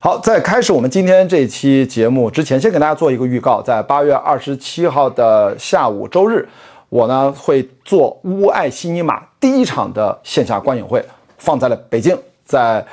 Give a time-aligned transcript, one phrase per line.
[0.00, 3.60] 好，在开始我们今天这期节目之前，先给大家做一个预告。
[3.60, 6.48] 在八月二十七号的下午，周日，
[6.88, 11.04] 我呢会做乌爱西尼玛第一场的线下观影会，
[11.38, 12.86] 放在了北京，在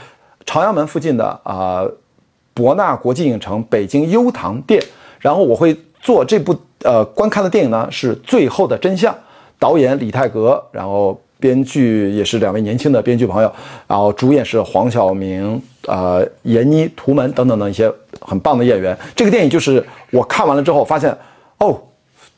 [0.48, 1.86] 朝阳门附近的啊
[2.56, 4.82] 博纳国际影城北京优唐店。
[5.20, 9.14] 然后我会做这部呃观看的电影呢是《最后的真相》，
[9.60, 11.22] 导演李泰格，然后。
[11.38, 13.52] 编剧也是两位年轻的编剧朋友，
[13.86, 17.92] 然后主演是黄晓明、呃闫妮、图门等等的一些
[18.22, 18.98] 很棒的演员。
[19.16, 21.18] 这个电影就是我看完了之后发现，
[21.60, 21.80] 哦。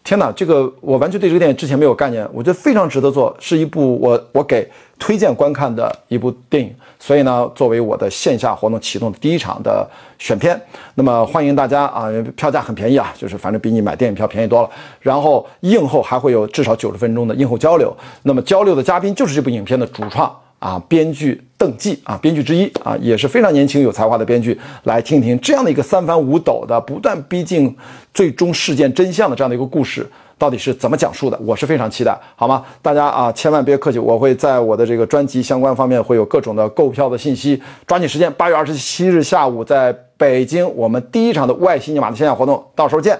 [0.03, 4.65] 天哪，这个我完全对这个电影之前没有概念，我觉得非常值得做，是一部我我给
[4.97, 6.73] 推荐观看的一部电影。
[6.97, 9.85] 所以呢，作为我的线下活动启动的第一场的
[10.17, 10.57] 选片，
[10.95, 14.69] 那么欢迎大家啊，票价很便宜啊，就是反正比你买电影票便宜多了。
[15.01, 20.33] 然后映后还会有至少九十分钟的映后交流，那么交流的嘉宾就是这部影片的主创。
[20.59, 27.75] 啊，编剧邓骥啊，编剧之一啊，也是非常年轻有才华的编剧，来听听这样的一个三番五斗的不断逼近
[28.13, 31.39] 最终事件真相的这样的一个故事，到底是怎么讲述的？
[31.43, 32.65] 我是非常期待，好吗？
[32.81, 43.19] 大家啊，千万别客气，我会在我的这个专辑相关方面会有各种的购票的信息，抓紧时间，八月二十七日下午在北京我们第一场的外星尼玛的线下活动，到时候见。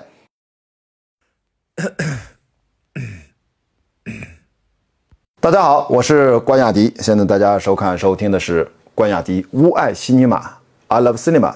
[5.48, 6.94] 大家好，我是关雅迪。
[7.00, 10.44] 现在大家收看、收听的是关雅迪吾爱西尼玛
[10.90, 11.54] （I Love Cinema）。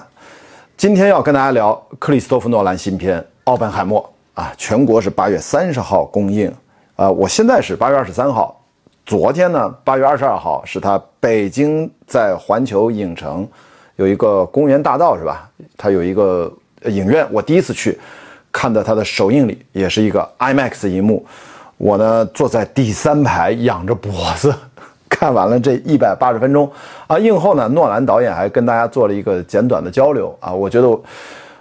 [0.78, 4.02] 今天要跟大家聊克里斯托弗·诺兰新片《奥本海默》
[4.40, 6.50] 啊，全国是八月三十号公映。
[6.96, 8.58] 啊，我现在是八月二十三号，
[9.04, 13.46] 昨天呢，八月二十二号是他北京在环球影城
[13.96, 15.50] 有一个公园大道是吧？
[15.76, 16.50] 他有一个
[16.86, 18.00] 影院，我第一次去
[18.50, 21.26] 看的他的首映礼，也是一个 IMAX 银幕。
[21.82, 24.54] 我呢，坐在第三排，仰着脖子，
[25.10, 26.70] 看完了这一百八十分钟
[27.08, 27.18] 啊。
[27.18, 30.52] 映后呢，诺兰导演还跟大家做了一个简短的交流啊。
[30.52, 30.96] 我觉得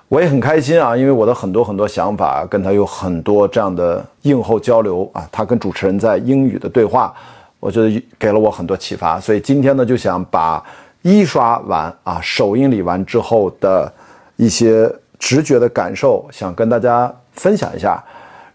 [0.08, 5.28] 我也很开心啊，因为我的很多很多想法跟他有很多这样的映后交流啊。
[5.32, 7.12] 他跟主持人在英语的对话，
[7.60, 9.20] 我觉得给了我很多启发。
[9.20, 10.64] 所以今天呢，就想把
[11.02, 13.92] 一刷完啊，首映礼完之后的
[14.36, 18.00] 一些直觉的感受，想跟大家分享一下。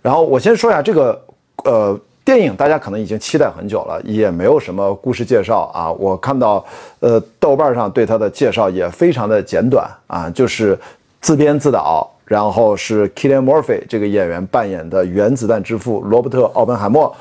[0.00, 1.20] 然后我先说一下这个。
[1.66, 5.90] 呃，电影大家可能已经期待很久了，也没有什么故事介绍啊。
[5.90, 6.64] 我看到，
[7.00, 10.78] 呃，豆瓣上对他的介绍也非常的简短啊，就是
[11.20, 17.12] 自编自导，然后是 Killian Murphy 这个演员扮演的原子弹之父罗伯特·奥本海默，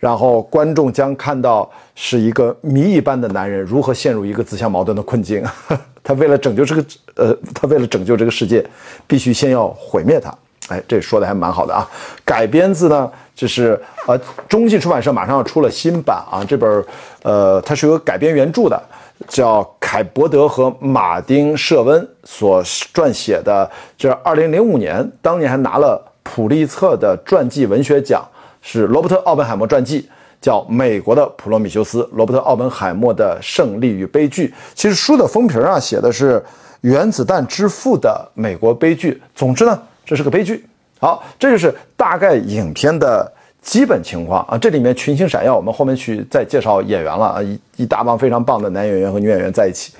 [0.00, 5.44] 然后观众将看到是一个谜一般的男人如何陷入一个自相矛盾的困境。
[6.02, 6.84] 他为了拯救这个，
[7.14, 8.66] 呃，他为了拯救这个世界，
[9.06, 10.36] 必须先要毁灭他。
[10.68, 11.88] 哎，这说的还蛮好的啊。
[12.24, 13.10] 改编自呢。
[13.34, 16.84] 就是呃，中信出版社马上要出了新版啊，这本
[17.22, 18.80] 呃，它是有改编原著的，
[19.26, 28.22] 叫凯伯德和马丁舍温所撰写的，这二零零五年当年还拿了普利策的传记文学奖，
[28.60, 30.06] 是罗伯特奥本海默传记，
[30.40, 34.48] 叫《美国的普罗米修斯：罗伯特奥本海默的胜利与悲剧》。
[34.74, 36.40] 其实书的封皮啊写的是
[36.82, 39.20] 原子弹之父的美国悲剧。
[39.34, 40.64] 总之呢，这是个悲剧。
[41.00, 43.30] 好，这就是大概影片的
[43.60, 44.56] 基本情况啊。
[44.56, 49.92] 这里面群星闪耀，我们后面去再介绍演员了啊，一一大帮非常棒的男演员和女演员在一起。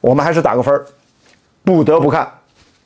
[0.00, 0.84] 我们还是打个分儿，
[1.64, 2.28] 不得不看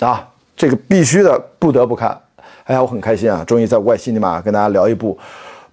[0.01, 2.19] 啊，这个必须的，不得不看。
[2.65, 5.19] 哎呀，我很开心啊，终于在外西尼玛跟大家聊一部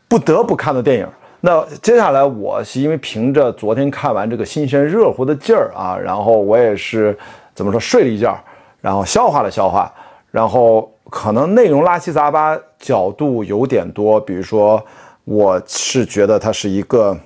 [0.08, 1.08] 不得不看的电影。
[1.42, 7.18] 那接下来我是因为凭着昨天看完这个新鲜热乎的劲儿啊，然后我也是
[7.54, 8.38] 怎么说睡了一觉，
[8.81, 9.90] 然后消化了消化，
[10.31, 10.91] 然后。
[11.12, 14.22] 可能内容拉七杂八，角度有点多。
[14.22, 14.79] 比如说，
[15.23, 17.17] 我是觉得它是一个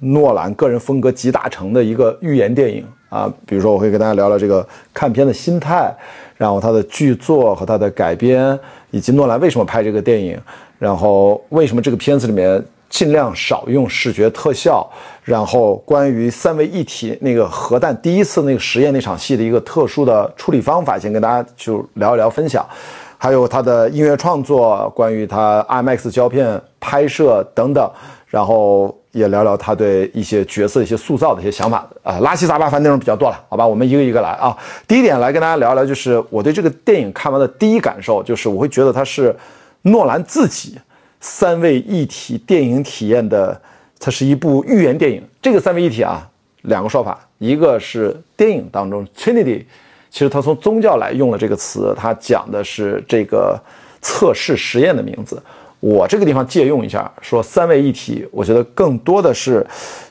[0.00, 3.32] 诺兰个人风格集大成的一个寓言电影啊。
[3.46, 5.90] 比如说，我会跟大家聊聊这个看片的心态，
[6.36, 8.60] 然后它的剧作和它的改编，
[8.90, 10.38] 以及诺兰为什么拍这个电影，
[10.78, 12.62] 然后为什么这个片子里面。
[12.92, 14.86] 尽量少用视觉特效，
[15.24, 22.68] 然后关于三位一体那个核弹第一次那个实验那场戏的一个特殊的处理方法，先跟大家就聊一聊分享，
[23.16, 27.90] 还有他的音乐创作，关于他 IMAX 胶片拍摄等等，
[28.26, 34.54] 然后也聊聊他对一些角色一些塑造的一些想法啊，拉七杂八，反正内容比较多了，好吧，我们一个一个来啊。
[34.86, 39.34] 第一点来跟大家聊一聊，就是我对这个电影看完的第一感受，就是我会觉得它是
[39.80, 40.78] 诺兰自己。
[41.22, 43.58] 三位一体电影体验的，
[43.98, 45.22] 它是一部寓言电影。
[45.40, 46.28] 这个三位一体啊，
[46.62, 49.64] 两个说法，一个是电影当中 Trinity，
[50.10, 53.56] 其实它从宗教来用了这个词，它讲的是这个
[54.00, 55.40] 测试实验的名字。
[55.78, 59.64] 我这个地方借用一下，说三位一体，我觉得更多的是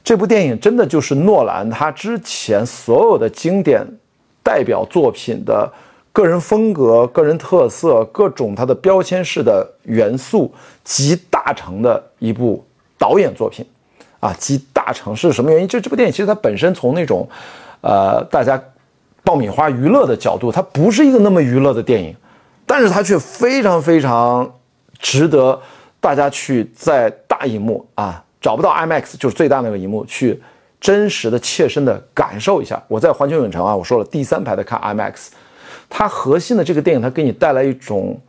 [0.04, 3.86] 这部电影真的就是诺兰他之前所有的经典
[4.42, 5.72] 代表作品的
[6.14, 10.54] 个人风格、个人特色、各种它的标签式的元素
[10.84, 12.64] 集大成的一部
[12.98, 13.66] 导演作品，
[14.20, 15.68] 啊，集大成是什么原因？
[15.68, 17.28] 就这部电影其实它本身从那种，
[17.82, 18.62] 呃，大家
[19.24, 22.16] 爆米花娱乐的角度，它不是一个那么娱乐的电影，
[22.66, 24.54] 但是它却非常非常
[25.00, 25.60] 值得
[26.00, 30.42] 大家去在大荧幕啊，找不到 IMAX 就是最大那个荧幕去。
[30.82, 32.82] 真实的、切身的感受一下。
[32.88, 35.28] 我在环球影城啊，我说了，第三排的看 IMAX，
[35.92, 38.20] 它核心的这个电影，它给你带来一种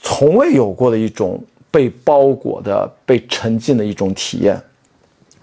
[0.00, 4.62] 从未有过的一种被包裹的、被沉浸的一种体验。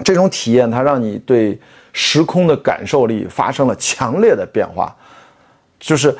[0.06, 1.60] 这种体验，它让你对
[1.92, 4.96] 时空的感受力发生了强烈的变化，
[5.80, 6.16] 就是。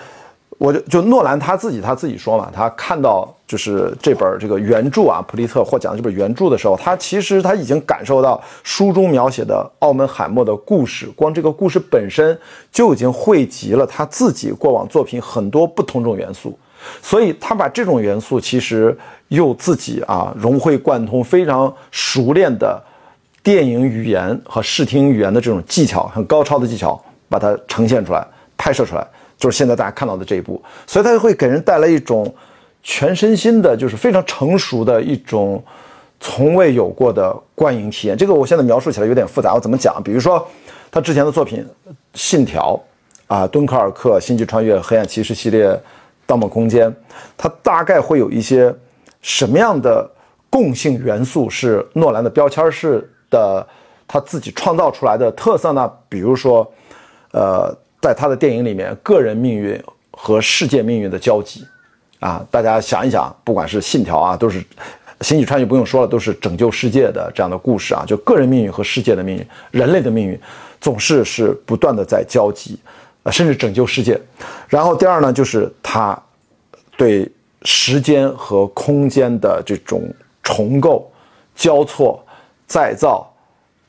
[0.62, 12.40] 我就就诺兰他自己他自己说嘛，他看到就是这本这个原著啊，普利特获奖这本原著的时候，他其实他已经感受到书中描写的奥门海默的故事，光这个故事本身
[12.72, 16.56] 就已经汇集了他自己过往作品很多不同种元素，
[17.02, 18.96] 所以他把这种元素其实
[19.30, 22.80] 又自己啊融会贯通，非常熟练的
[23.42, 28.24] 电影语言和视听语言的这种技巧，很高超的技巧，把它呈现出来，
[28.56, 29.08] 拍摄出来。
[29.42, 32.32] 就是现在大家看到的这一部，所以它会给人带来一种
[32.84, 35.62] 全身心的，就是非常成熟的一种
[36.20, 38.16] 从未有过的观影体验。
[38.16, 40.00] 这个我现在描述起来有点复杂，我怎么讲？
[40.04, 40.48] 比如说
[40.92, 41.68] 他之前的作品
[42.14, 42.80] 《信条》
[43.34, 45.68] 啊，《敦刻尔克》《星际穿越》《黑暗骑士》系列，
[46.28, 46.92] 《盗梦空间》，
[47.36, 48.72] 它大概会有一些
[49.24, 50.08] 什么样的
[50.52, 53.68] 共性元素是诺兰的标签式的
[54.08, 55.92] 他自己创造出来的特色呢？
[56.08, 56.72] 比如说，
[57.32, 57.76] 呃。
[58.02, 61.64] 在他的电影里面，个人命运和世界命运的交集，
[62.20, 64.64] 啊，大家想一想，不管是信条啊，都是
[65.22, 68.04] 星际穿越不用说了，都是拯救世界的这样的故事啊。
[68.08, 70.40] 就个人命运和世界的命运，人类的命运
[70.80, 72.80] 总是是不断的在交集，
[73.22, 74.20] 啊，甚至拯救世界。
[74.68, 76.20] 然后第二呢，就是他
[76.98, 77.30] 对
[77.64, 80.12] 时间和空间的这种
[80.42, 81.08] 重构、
[81.56, 82.26] 交错、
[82.66, 83.31] 再造。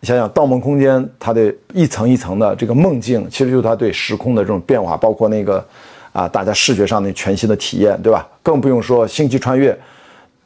[0.04, 5.64] 你想想，《盗梦空间》它的一层一层的这个梦境，其实就是它对时空的这种变化，包括那个
[6.12, 8.26] 啊，大家视觉上的全新的体验，对吧？
[8.42, 9.72] 更不用说《星际穿越》，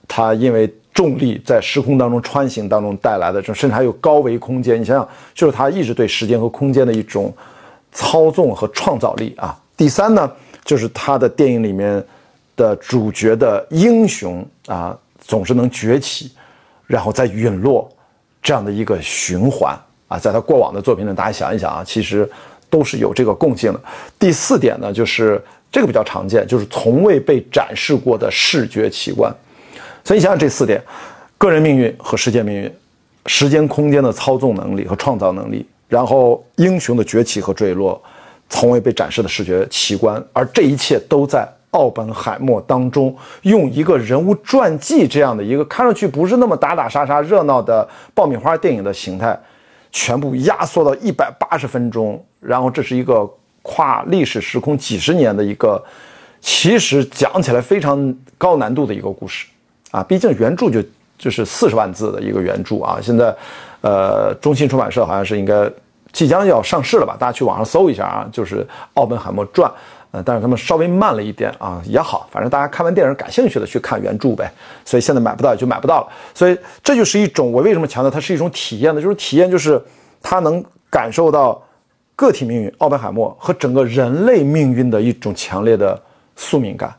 [0.07, 4.79] 它因为重力在时空当中穿行当中带来的这，甚至还有高维空间。
[4.79, 7.35] 你想想，就是它一直对时间和空间的一种
[7.93, 9.59] 操纵和创造力啊。
[9.75, 10.31] 第三呢，
[10.67, 12.05] 就是它的电影里面
[12.57, 16.33] 的主角的英雄啊，总是能崛起，
[16.87, 17.91] 然后再陨落。
[18.47, 19.77] 这样的一个循环
[20.07, 22.31] 啊，在他过往的作品里，大家想一想啊，其实
[22.71, 23.81] 都是有这个共性的。
[24.21, 29.35] 第四点呢，就是这个比较常见，就是从未被展示过的视觉奇观。
[30.05, 30.81] 所以你想想这四点：
[31.37, 32.73] 个人命运和世界命运，
[33.27, 38.01] 时间空间的操纵能力和创造能力，然后英雄的崛起和坠落，
[38.49, 41.45] 从未被展示的视觉奇观，而这一切都在。
[41.77, 49.39] 奥本海默当中，用一个人物传记这样的一个看上去不是那么打打杀杀、热闹的爆米花电影的形态，
[49.93, 52.25] 全部压缩到一百八十分钟。
[52.41, 53.29] 然后这是一个
[53.61, 55.83] 跨历史时空几十年的一个，
[56.41, 59.47] 其实讲起来非常高难度的一个故事
[59.91, 60.03] 啊。
[60.03, 60.83] 毕竟原著就
[61.19, 62.99] 就是四十万字的一个原著啊。
[63.03, 63.37] 现在，
[63.83, 65.71] 呃，中信出版社好像是应该
[66.11, 67.17] 即将要上市了吧？
[67.19, 68.63] 大家去网上搜一下啊，就是
[68.95, 69.71] 《奥本海默传》。
[70.25, 74.51] 但是他们稍微慢了一点啊，也好，反正大家看完电影感兴趣的去看原著呗。
[74.85, 76.09] 所以现在买不到也就买不到了。
[76.35, 79.03] 所以这就是一种我为什么强调它是一种体验呢？
[79.03, 79.83] 就是体验，就是
[80.23, 81.63] 他能感受到
[82.15, 86.01] 个体命运，奥本海默和整个人类命运的一种强烈的
[86.37, 86.95] 宿命感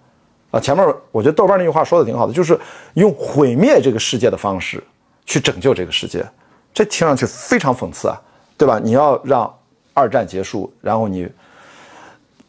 [0.52, 0.60] 啊。
[0.60, 2.60] 前面我觉得豆瓣那句话说的挺好的，就是
[2.94, 4.84] 用毁灭这个世界的方式
[5.26, 6.26] 去拯救这个世界，
[6.74, 8.22] 这听上去非常讽刺啊，
[8.58, 8.80] 对吧？
[8.84, 9.52] 你要让
[9.94, 11.28] 二战结束，然后你。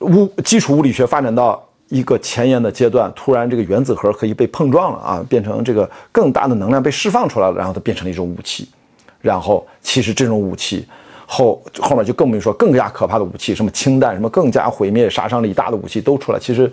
[0.01, 8.69] 物基础物理学发展到一个前沿的阶段，突然这个原子核可以被碰撞了啊，变成这个更大的能量被释放出来了，然后它变成了一种武器。
[9.21, 10.87] 然后其实这种武器
[11.27, 16.39] 后后面就更没说更加可怕的武器，什么氢弹，什么更加毁灭、杀伤力大的武器都出来。
[16.39, 16.73] 其实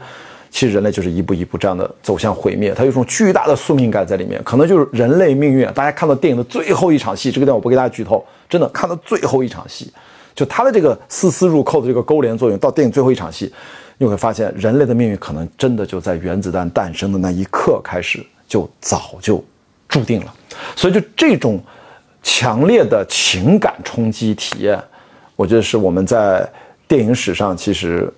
[0.52, 5.66] 其实人类就是一步一步这样的走向毁灭，它有一种巨大的宿命感在里面，可能就是人类命运。
[5.74, 9.92] 大家看到电影的最后一场戏，这个电影我不给大家剧透，真的看到最后一场戏。
[10.36, 13.52] 就他的这个丝丝入扣的这个勾连作用，到电影最后一场戏，
[13.98, 19.42] 你会发现人类的命运可能真的就在原子弹诞生的那一刻开始就早就
[19.88, 20.34] 注定了。
[20.76, 21.58] 所以就这种
[22.22, 24.78] 强烈的情感冲击体验，
[25.38, 26.48] 我觉得是我们在
[26.88, 28.12] 电影史上其实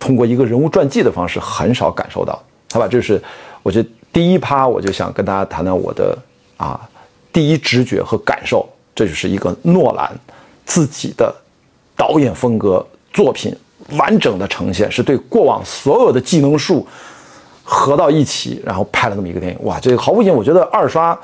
[0.00, 2.42] 通过一个人物传记的方式很少感受到。
[2.72, 3.22] 好吧，这是
[3.62, 6.18] 我觉得第一趴，我就想跟大家谈谈我的
[6.56, 6.80] 啊
[7.32, 10.10] 第一直觉和感受，这就是一个诺兰。
[10.64, 11.34] 自己的
[11.96, 13.54] 导演风格作品
[13.96, 16.86] 完整的呈现，是对过往所有的技能树
[17.62, 19.58] 合到一起，然后拍了这么一个电影。
[19.64, 21.18] 哇，这个毫无疑问，我觉得二刷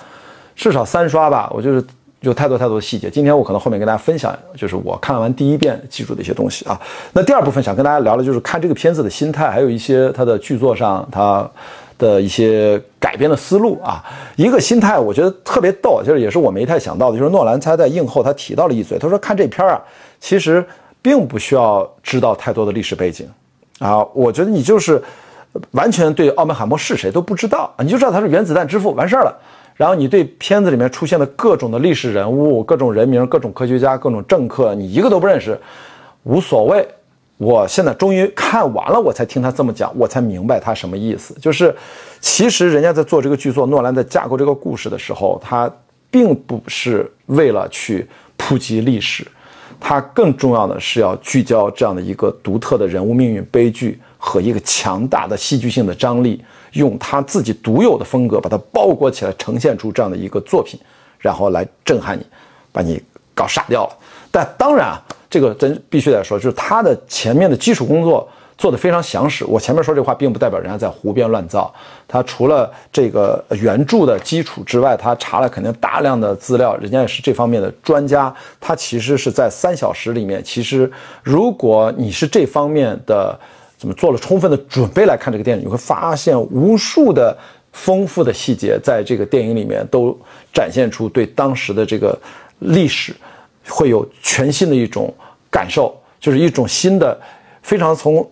[0.54, 1.84] 至少三刷吧，我就是
[2.20, 3.08] 有太多太多的细节。
[3.08, 6.78] 今天我可能后面跟大家分享，就是我看完第一遍记住的一些东西啊。
[7.12, 11.48] 那第二部分想跟大家聊的就是看这个片子的心态，还有一些它的剧作上它
[11.98, 14.02] 的一些改编的思路啊。
[14.36, 19.82] 一个心态我觉得特别逗，就是也是我没太想到的，就是诺兰他在映后他提到了一嘴，他说看这片儿啊，
[20.20, 20.64] 其实
[21.02, 23.28] 并不需要知道太多的历史背景
[23.80, 24.02] 啊。
[24.14, 25.02] 我觉得你就是
[25.72, 29.36] 完全对奥本海默是谁都不知道，你就知道他是原子弹之父，完事儿了。
[29.74, 35.56] 然后你对片子里面出现的各种的历史人物、各种人名、各种科学家、各种政客，你一个都不认识，
[36.24, 36.84] 无所谓。
[37.38, 41.32] 我现在终于看完了，我才听他这么讲，我才明白他什么意思。
[41.40, 41.74] 就是
[42.20, 45.70] 其实人家在做这个剧作，诺兰在架构这个故事的时候，他
[46.10, 49.26] 并不是为了去普及历史，
[49.78, 56.44] 他更重要的是要聚焦这样的一个独特的人物命运悲剧和一个强大的戏剧性的张力。
[56.72, 60.78] 用他自己独有的风格把它包裹起来，呈现出这样的一个作品，
[61.18, 62.26] 然后来震撼你，
[62.70, 63.02] 把你
[63.38, 63.96] 搞傻掉了。
[64.30, 69.44] 但当然啊，这个真必须得说，就是他的前面的基础工作做得非常详实。
[69.44, 71.72] 我前面说这话，并不代表人家在胡编乱造。
[72.08, 78.34] 他除了这个原著的基础之外，他查了肯定大量的资料，人家也是这方面的专家。
[78.60, 80.90] 他其实是在三小时里面，其实
[81.22, 83.38] 如果你是这方面的。
[83.78, 87.38] 怎么做了充分的准备来看这个电影，你会发现无数的
[87.72, 90.18] 丰富的细节在这个电影里面都
[90.52, 92.18] 展现出对当时的这个
[92.58, 93.14] 历史
[93.68, 95.12] 会有全新的一种
[95.50, 97.18] 感受，就是一种新的
[97.62, 98.28] 非常从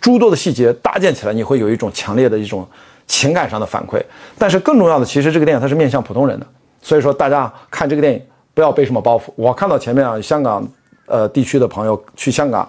[0.00, 2.66] 诸多的细节搭建起来，你会有一种强烈的一种
[3.06, 4.02] 情感上的反馈。
[4.38, 6.46] 但是更重要的，其实这个电影它是面向普通人的，
[6.80, 8.22] 所以说大家看这个电影
[8.54, 9.24] 不要背什么包袱。
[9.36, 10.66] 我看到前面啊，香港
[11.06, 12.68] 呃地区的朋友去香港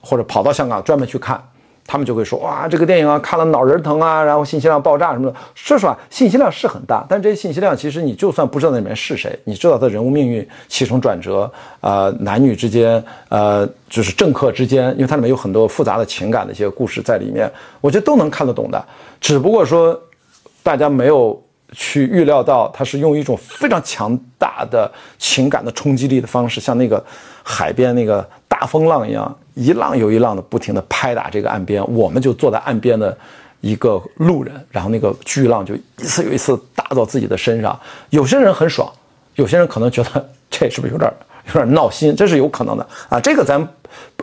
[0.00, 1.42] 或者跑到香港专门去看。
[1.86, 5.36] 他们就会说哇，这个电影啊，看了脑仁疼啊，然后信息量爆炸什么的。
[5.54, 18.82] 说实话，信息量是很大，但这些信息量其实你就算不知道那里面是谁，你知道他人物命运起承转折，呃，男女之间，呃，就是政客之间，因为它里面有很多复杂的情感的一些故事在里面，我觉得都能看得懂的。
[19.20, 19.98] 只不过说，
[20.62, 21.40] 大家没有
[21.72, 27.04] 去预料到，他是用一种非常强大的情感的冲击力的方式，像那个
[27.42, 29.36] 海边那个大风浪一样。
[29.54, 33.14] 一浪又一浪的不停地拍打这个岸边，我们就坐在岸边的
[33.60, 37.78] 一个路人，然后那个巨浪就一次又一次打到自己的身上。
[38.08, 38.90] 有些人很爽，
[39.34, 41.12] 有些人可能觉得这是不是有点
[41.48, 42.14] 有点闹心？
[42.16, 43.20] 这是有可能的啊。
[43.20, 43.60] 这个咱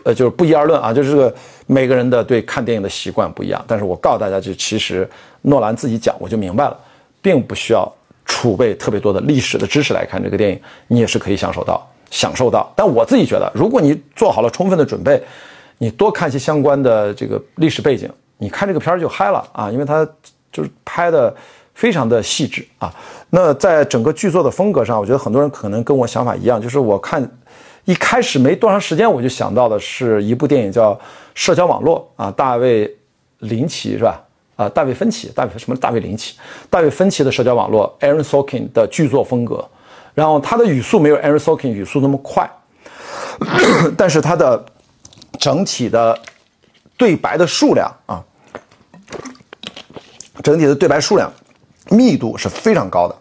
[0.04, 1.36] 呃就是不一而论啊，就是这个
[1.68, 3.64] 每个人的对看电影的习惯不一样。
[3.68, 5.08] 但是我告诉大家，就其实
[5.44, 6.76] 诺兰自己讲，我就明白了，
[7.22, 7.92] 并不需要
[8.26, 11.86] 储备特别多的历史的知识来看这个电影，你也是可以享受到。
[12.12, 15.22] 享受到，但我自己觉得，如果你做好了充分的准备，
[15.78, 18.10] 你多看一些相关的这个历史背景，
[18.40, 20.04] 你看这个片儿就嗨了啊，因为它
[20.52, 21.32] 就是拍的
[21.76, 22.92] 非常的细致啊。
[23.30, 27.22] 那在整个剧作的风格上，我觉得很多人可能跟我想法一样，就是我看
[27.86, 30.96] 一开始没多长时间，我就想到的是一部电影叫
[31.36, 32.92] 《社交网络》啊，大卫
[33.38, 34.20] 林奇是吧？
[34.60, 35.78] 啊，大卫芬奇，大卫什么？
[35.78, 36.36] 大卫林奇，
[36.70, 39.66] 大卫芬奇的社交网络，Aaron Sorkin 的剧作风格。
[40.14, 42.50] 然后他的语速没有 Aaron Sorkin 语速那么快，
[43.96, 44.62] 但是他的
[45.40, 46.20] 整体的
[46.98, 48.22] 对白的数量啊，
[50.44, 51.32] 整体的对白数量
[51.92, 53.16] 密度是非常高的。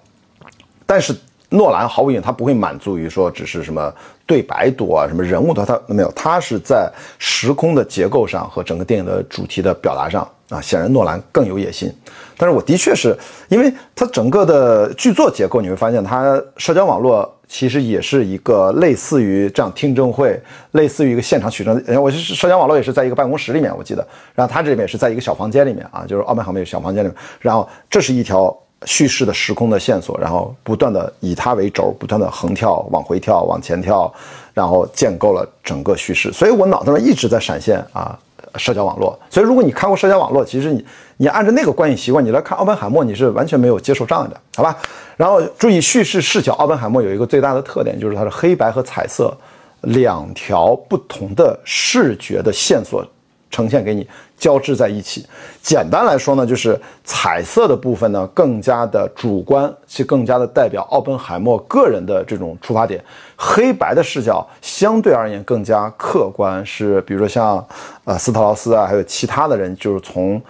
[0.87, 1.17] 但是
[1.51, 3.95] 诺兰毫无疑问，他不会满足于说只是什么
[4.29, 10.29] 对白多啊，什么人物多，他没有，他是在时空的结构上和整个电影的主题的表达上。
[10.51, 11.93] 啊，显然诺兰更有野心，
[12.39, 13.15] 但是我的确是
[13.51, 21.79] 因为它整个的剧作结构，你会发现它社交网络其实也是一个类似于这样听证会，类似于一个现场取证。
[22.03, 24.03] 我是社交网络也是在一个办公室里面，我记得，
[24.35, 34.13] 然后它这里面是在一个小房间里面啊，就是奥本海默小房间里面，然后这是一条叙事的时空的线索，然后不断的以它为轴，不断的横跳、往回跳、往前跳，
[34.55, 38.19] 然后建构了整个叙事，所以我脑子里一直在闪现啊。
[38.57, 40.85] 社交网络，所以如果你看过社交网络，其实你
[41.19, 44.75] 你按照那个观影习惯，你来看奥本海默，你是完全没有接受障碍的，好吧？
[45.17, 49.37] 然后注意叙事视角，奥本海默有一个最大的特点，就是它是黑白和彩色
[49.83, 53.05] 两条不同的视觉的线索。
[53.51, 54.07] 呈现给你，
[54.39, 55.27] 交织在一起。
[55.63, 63.01] 简单来说呢，就是彩色的部分呢更加的主观，其更加的代表奥本海默个人的这种出发点；
[63.37, 67.67] 黑白的视角相对而言更加客观，是比如说像
[68.05, 70.41] 呃斯特劳斯啊，还有其他的人，就是从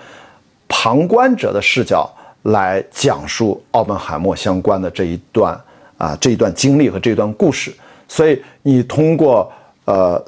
[0.69, 2.11] 旁观者的视角
[2.43, 5.59] 来讲述奥本海默相关的这一段
[5.97, 7.73] 啊这一段经历和这段故事。
[8.09, 9.50] 所以你通过
[9.85, 10.23] 呃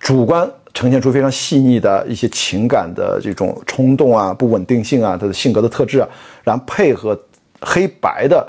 [0.00, 0.50] 主观。
[0.74, 6.08] 呈现出非常细腻的一些情感的这种冲动啊、不稳定性啊，他的性格的特质啊，
[6.42, 7.16] 然后配合
[7.60, 8.44] 黑白的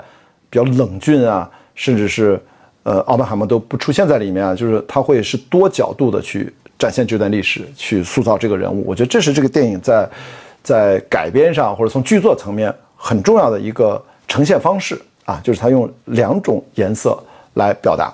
[0.50, 2.38] 比较冷峻啊，甚至是
[2.82, 8.84] 呃奥本海默都不出现在里面啊，就是他会是多角度的去展现这段历史，去塑造这个人物。
[8.84, 10.10] 我觉得这是这个电影在
[10.64, 17.16] 在改编上或者从剧作层面很重要的一个呈现方式啊，就是他用两种颜色
[17.54, 18.12] 来表达。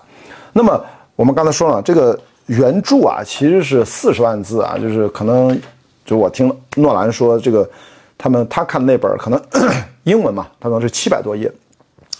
[0.52, 0.85] 那么
[1.16, 2.21] 我们刚才说了这个。
[2.47, 5.61] 原著啊，其实是四十万字啊，就是可能，
[6.05, 7.69] 就我听诺兰说，这个
[8.17, 9.41] 他们他看那本可能
[10.05, 11.51] 英文嘛，他可能是七百多页，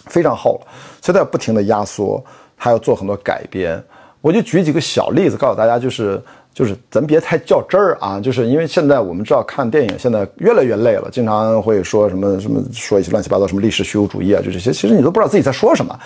[0.07, 2.23] 非常厚了，所以他不停的压缩，
[2.57, 3.83] 还要做很多改编。
[4.21, 6.23] 我就举几个小例子告诉大家，就是。
[6.55, 8.21] 就是咱别太较真儿啊！
[8.21, 15.99] 就是因为现在我们知道看电影现在越来越累了，经常会说什么什么说一些乱七八糟什么历史虚无主义啊，就这些，其实你都不知道自己在说什么。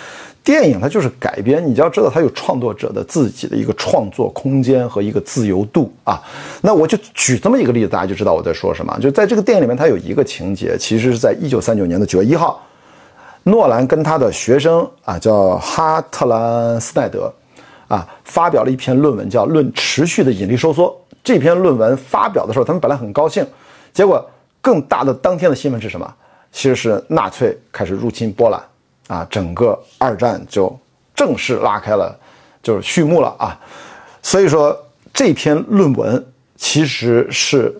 [0.45, 6.23] 电影它就是改编，你就要知道它有创作者的自己的一个创作空间和一个自由度啊。
[6.63, 8.97] 那我就举这么一个例子，大家就知道我在说什么。
[9.01, 12.63] 就在这个电影里面，它有一个情节，其实是在一九三九年的九月一号，
[13.43, 17.33] 诺兰跟他的学生啊叫哈特兰斯奈德。
[17.89, 20.91] 啊，发表了一篇论文，叫《论持续的引力收缩》。
[21.23, 23.47] 这篇论文发表的时候，他们本来很高兴，
[23.93, 24.25] 结果
[24.61, 26.15] 更大的当天的新闻是什么？
[26.51, 28.61] 其实是纳粹开始入侵波兰，
[29.09, 30.77] 啊，整个二战就
[31.15, 32.17] 正式拉开了，
[32.63, 33.59] 就是序幕了啊。
[34.23, 34.77] 所以说，
[35.13, 36.27] 这篇论文
[36.57, 37.75] 其实是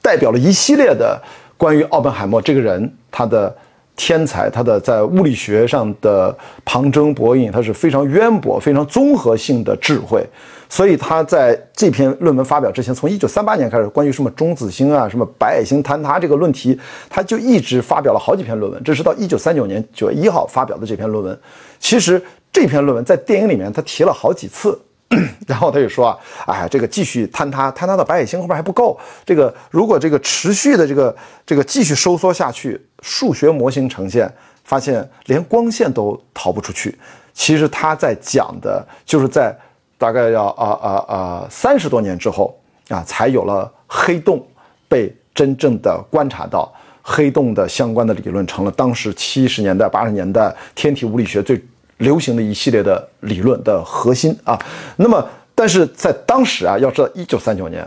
[0.00, 1.20] 代表了一系列的
[1.56, 3.54] 关于奥本海默这个人他的。
[3.96, 10.26] 天才，他的在物理学上的旁征博引，他是非常渊博、非常综合性的智慧。
[10.68, 18.82] 所以他在这篇论文发表之前，从一九三八年开始，关于什么中子星啊、什么白矮星坍塌这个论题，他就一直发表了好几篇论文。
[18.82, 21.38] 这是到一九三九年九月一号发表的这篇论文。
[21.78, 22.20] 其实
[22.52, 24.76] 这篇论文在电影里面他提了好几次。
[25.46, 28.98] 然后他就说啊，哎，这个继续坍塌，坍塌到白矮星后边还不够。
[29.24, 31.14] 这个如果这个持续的这个
[31.46, 34.32] 这个继续收缩下去，数学模型呈现
[34.64, 36.98] 发现连光线都逃不出去。
[37.32, 39.56] 其实他在讲的就是在
[39.98, 44.44] 大概要啊啊啊三十多年之后啊，才有了黑洞
[44.88, 51.62] 被真正的观察到，黑洞的相关的理论成了当时七十年代八十年代天体物理学最。
[51.98, 54.58] 流行的一系列的理论的核心啊，
[54.96, 57.86] 那么但是在当时啊，要知道一九三九年，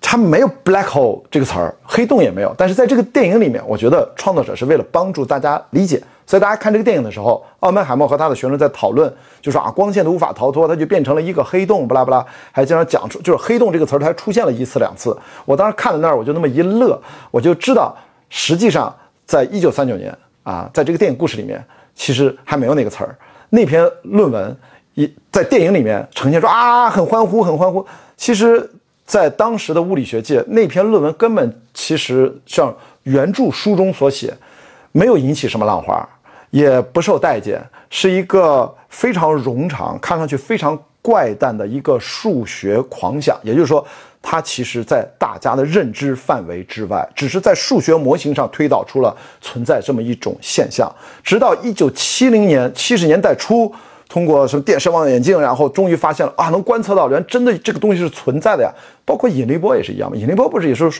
[0.00, 2.54] 它没有 black hole 这个词儿，黑洞也没有。
[2.56, 9.12] 但是在这个电影里面，我觉得创作者是为了帮助大家理解，所以大家看这个电影的时候，奥本海默和他的学生在讨论，
[9.42, 15.14] 就说啊，光线都无法逃脱，它就变成了一个黑洞，不拉不拉，还经常讲出就是黑洞这个词儿，它还出现了一次两次。
[15.44, 16.98] 我当时看到那儿，我就那么一乐，
[17.30, 17.94] 我就知道，
[18.30, 18.94] 实际上
[19.26, 21.62] 在一九三九年啊，在这个电影故事里面，
[21.94, 23.14] 其实还没有那个词儿。
[23.54, 24.56] 那篇论文
[24.94, 27.86] 一在电影里面呈现出啊，很欢呼，很欢呼。
[28.16, 28.70] 其实，
[29.04, 34.34] 在当时的物理学界，那篇论文根本其实像原著书中所写，
[34.92, 36.08] 没有引起什么浪花，
[36.48, 43.38] 也不受待见，是一个非常冗长、看上去非常怪诞的一个数学狂想。
[43.42, 43.84] 也就是说。
[44.24, 50.88] 它其实，在大家的认知范围之外，只是在数学模型上推导出了存在这么一种现象。
[51.24, 53.74] 直到一九七零年七十年代初，
[54.12, 58.70] 通过什么电视望远镜，然后终于发现了啊，能观测到，原来真的这个东西是存在的呀。
[59.06, 60.90] 包括引力波也是一样嘛，引力波不是也是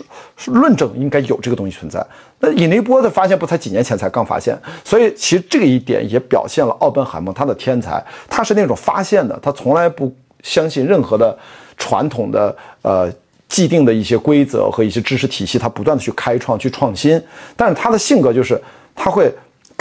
[0.46, 2.02] 论证应该有这个东西存在。
[2.38, 10.10] 那引力波的发现不才几年前才刚发现，所以其实这一点也表现了奥本海默他的天才，他是那种发现的，他从来不
[10.42, 11.36] 相信任何的。
[11.78, 13.10] 传统的呃
[13.48, 17.20] 既定的一些规则和一些知识体系，他不断的去开创、去创新。
[17.56, 18.60] 但是他的性格就是，
[18.94, 19.32] 他会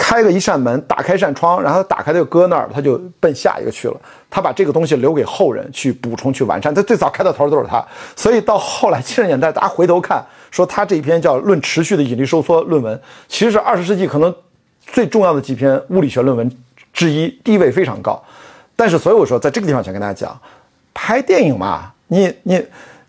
[0.04, 3.94] 开个一扇门，打开一扇窗，然后打开就搁那儿，他就奔下一个去了。
[4.28, 6.74] 他把这个东西留给后人去补充、去完善。
[6.74, 7.86] 他最早开到头都是他，
[8.16, 14.34] 所以到后来七十年代，大家回头看，说他这一篇叫《论持续的引力收缩》论文，其实是二十世纪可能
[14.84, 16.50] 最重要的几篇物理学论文
[16.92, 18.20] 之一，地位非常高。
[18.74, 20.36] 但是，所以我说，在这个地方想跟大家讲。
[20.94, 22.62] 拍电影嘛，你你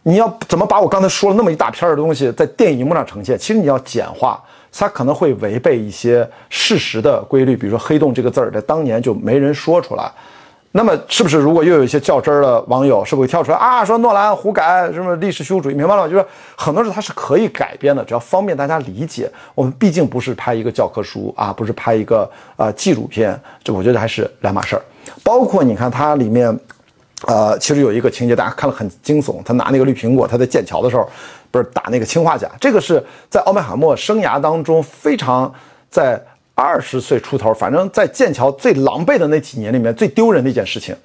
[0.04, 3.38] 你要怎么把我刚才说了那么一大片的东西在电影荧幕上呈现？
[3.38, 4.42] 其实你要简化，
[4.74, 7.56] 它可能会违背一些事实的规律。
[7.56, 10.12] 比如说“黑洞”这个字儿，在当年就没人说出来。
[10.72, 13.86] 那么，是不是如果又有一些较真儿的网友，是不是会跳出来啊？
[13.86, 15.74] 说诺兰胡改，什么历史虚无主义？
[15.76, 16.10] 明白了吗？
[16.10, 19.30] 就是很多事它是可以改编的，只要方便大家理解。
[19.54, 24.82] 我们毕竟不是拍一个教科书啊，不是拍一个呃纪录片，这我觉得还是两码事儿。
[25.24, 26.60] 包括你看它里面。
[27.26, 29.42] 呃，其实有一个情节，大家看了很惊悚。
[29.46, 31.10] 他拿那个绿苹果，他在剑桥的时候，
[31.54, 32.50] 不是打那个氰化钾。
[32.60, 35.54] 这个是在奥本海默生涯当中非常
[35.88, 36.20] 在
[36.56, 40.96] 二十岁出头，反正在剑桥最狼狈的那几年里面最丢人的一件事情。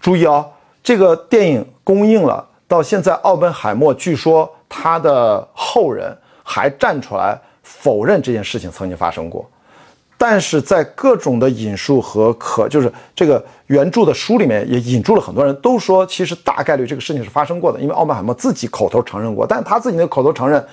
[0.00, 0.44] 注意哦，
[0.82, 9.48] 这个电影公映了，到现在，奥本海默据说他的后人还站出来否认这件事情曾经发生过。
[10.16, 20.64] 但是在各种的引述和可就是这个原著的书里面也引注了很多人都说，其实大概率这个事情是发生过的，因为奥本海默自己口头承认过，但他自己的口头承认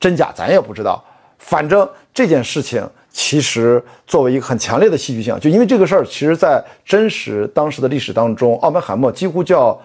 [0.00, 1.02] 真假咱也不知道。
[1.38, 9.78] 反正这件事情其实作为一个很强烈的戏剧性，就因为这个事儿，其实在真实当时的历史当中，奥本海默几乎叫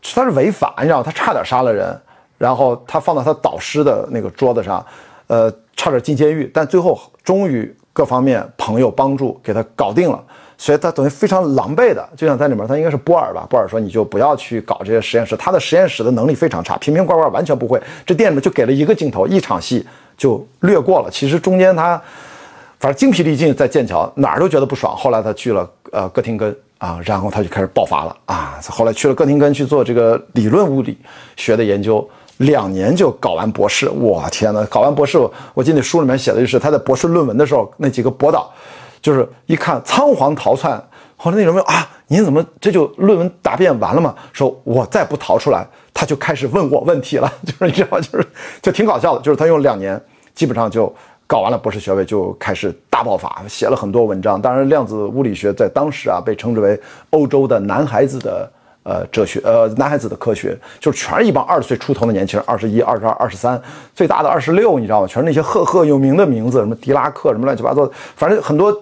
[0.00, 2.00] 他是违法，你知道他差点杀了人，
[2.38, 4.84] 然后他放到他导师的那个桌子上，
[5.26, 7.76] 呃，差点进监狱，但最后终于。
[7.92, 10.22] 各方面朋友帮助给他搞定了，
[10.56, 13.46] 所以他等于非常狼狈的，就像在里面，他应该是波尔吧？
[13.50, 17.80] 波尔说你就不要去搞这些实验室，他的实验室的能力非常差，瓶瓶罐罐完全不会。
[18.06, 21.10] 这店里面就给了一个镜头，一场戏就略过了。
[21.10, 22.00] 其实中间他
[22.78, 24.96] 反正精疲力尽，在剑桥哪儿都觉得不爽。
[24.96, 28.58] 后来他去了呃哥廷根啊，然后他就开始爆发了啊。
[28.68, 30.96] 后来去了哥廷根去做这个理论物理
[31.36, 32.08] 学的研究。
[32.42, 34.64] 两年就搞完博士，我天哪！
[34.66, 35.18] 搞完博士，
[35.54, 38.50] 我记得书里面写的就是他在博士论文的时候，那几个博导，
[39.00, 40.82] 就是一看仓皇逃窜。
[41.16, 44.14] 后来那什么啊，您怎么这就论文答辩完了吗？
[44.32, 48.26] 说我再不逃出来，他就开始问我问题了，就是你知道，就是
[48.60, 49.20] 就挺搞笑的。
[49.22, 50.00] 就是他用两年，
[50.34, 50.92] 基本上就
[51.28, 54.42] 搞完了博士学位，就开始大爆发，写了很多文章。
[54.42, 58.50] 当然，量子物理学在当时啊，被称之为欧洲的男孩子的。
[58.84, 63.60] 呃，哲学，呃，男孩子的科学，就是全是一帮二十岁出头的年轻人，二十一、二十二、二十三，
[63.94, 65.06] 最大的二十六，你知道吗？
[65.06, 68.72] 全是那些赫赫有名的名字，什么狄拉克，什么乱七八糟，反正很多，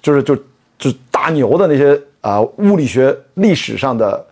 [0.00, 0.34] 就是就
[0.78, 4.24] 就大牛的那些啊，物理学历史上的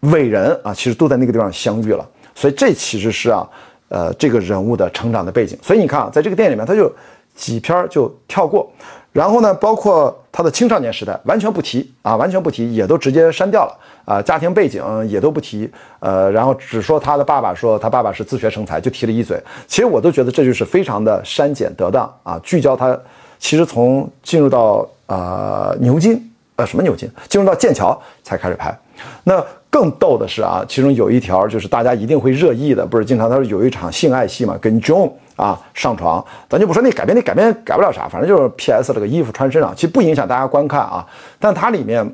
[0.00, 2.06] 伟人啊，其实都在那个地方相遇了。
[2.34, 3.48] 所以这其实是啊，
[3.88, 5.58] 呃，这个人物的成长的背景。
[5.62, 6.92] 所以你看啊，在这个电影里面，他就
[7.34, 8.70] 几篇就跳过。
[9.16, 13.74] 然后呢，包括他的青少年时代完全不提啊，完全不提，也都直接删掉了
[14.04, 14.20] 啊。
[14.20, 15.66] 家庭背景也都不提，
[16.00, 19.42] 呃，然后只说他的爸爸说他爸爸是自学成才，就提了一嘴。
[19.66, 22.94] 其实我都觉得这就是非常的删减得当啊，聚焦他。
[23.38, 26.22] 其实从进入到呃牛津，
[26.56, 28.78] 呃什么牛津，进入到剑桥才开始拍。
[29.24, 35.10] 那更逗的是啊，其中有一条就是大家一定会热议的，不是经常他说有一场性爱戏嘛，跟 John。
[35.36, 38.92] 啊，上床，咱就不说那改编，那改编改不了啥，反正就是 P.S.
[38.92, 41.06] 这个衣服穿身上，其实不影响大家观看啊。
[41.38, 42.10] 但它里面，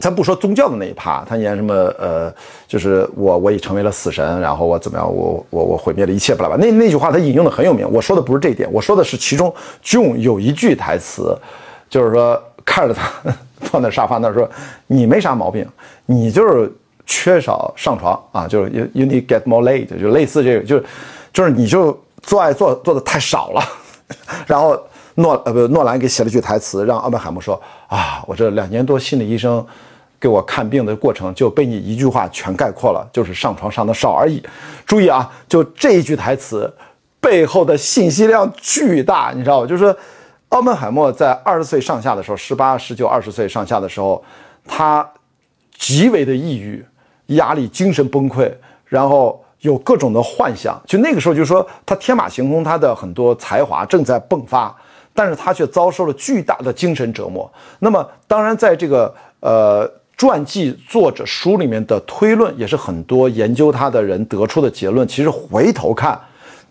[0.00, 2.32] 咱不说宗教的那一趴，他演什么呃，
[2.66, 6.60] 就是我我已成为了死神，然后我怎么样，我我我毁灭了一切，巴拉巴拉。
[6.60, 11.36] 那那句话他引用的很有名，我说的不是这一点，我说的是其中 June 有一句台词，
[11.88, 13.08] 就是说看着他
[13.62, 14.48] 放在沙发那说，
[14.86, 15.64] 你没啥毛病，
[16.06, 16.72] 你就是
[17.06, 20.84] 缺少上床啊，就是 you you need get more laid，就类似这个，就是
[21.32, 21.96] 就是你就。
[22.22, 23.62] 做爱做做的太少了，
[24.46, 24.78] 然后
[25.14, 29.64] 诺呃不诺兰给写了句台词，让奥本海默说啊，我这两年多心理医生
[30.20, 34.42] 给我看病的过程就被你一句话全概括了，就是上床上的少而已。
[34.86, 36.72] 注意啊，就这一句台词
[37.20, 39.66] 背后的信息量巨大，你知道吗？
[39.66, 39.94] 就是
[40.50, 44.22] 奥本海默在二十岁上下的时候，十八、十九、二十岁上下的时候，
[44.66, 45.08] 他
[45.76, 46.84] 极为的抑郁、
[47.26, 48.52] 压力、精神崩溃，
[48.86, 49.42] 然后。
[49.60, 54.74] 有各种的幻想，就那个时候，就是说他天马行空，他的很多才华正在迸发，
[55.12, 57.50] 但是他却遭受了巨大的精神折磨。
[57.80, 65.06] 那么，当然，在这个呃传记作者书里面的推论，也是很多研究他的人得出的结论。
[65.08, 66.18] 其实回头看，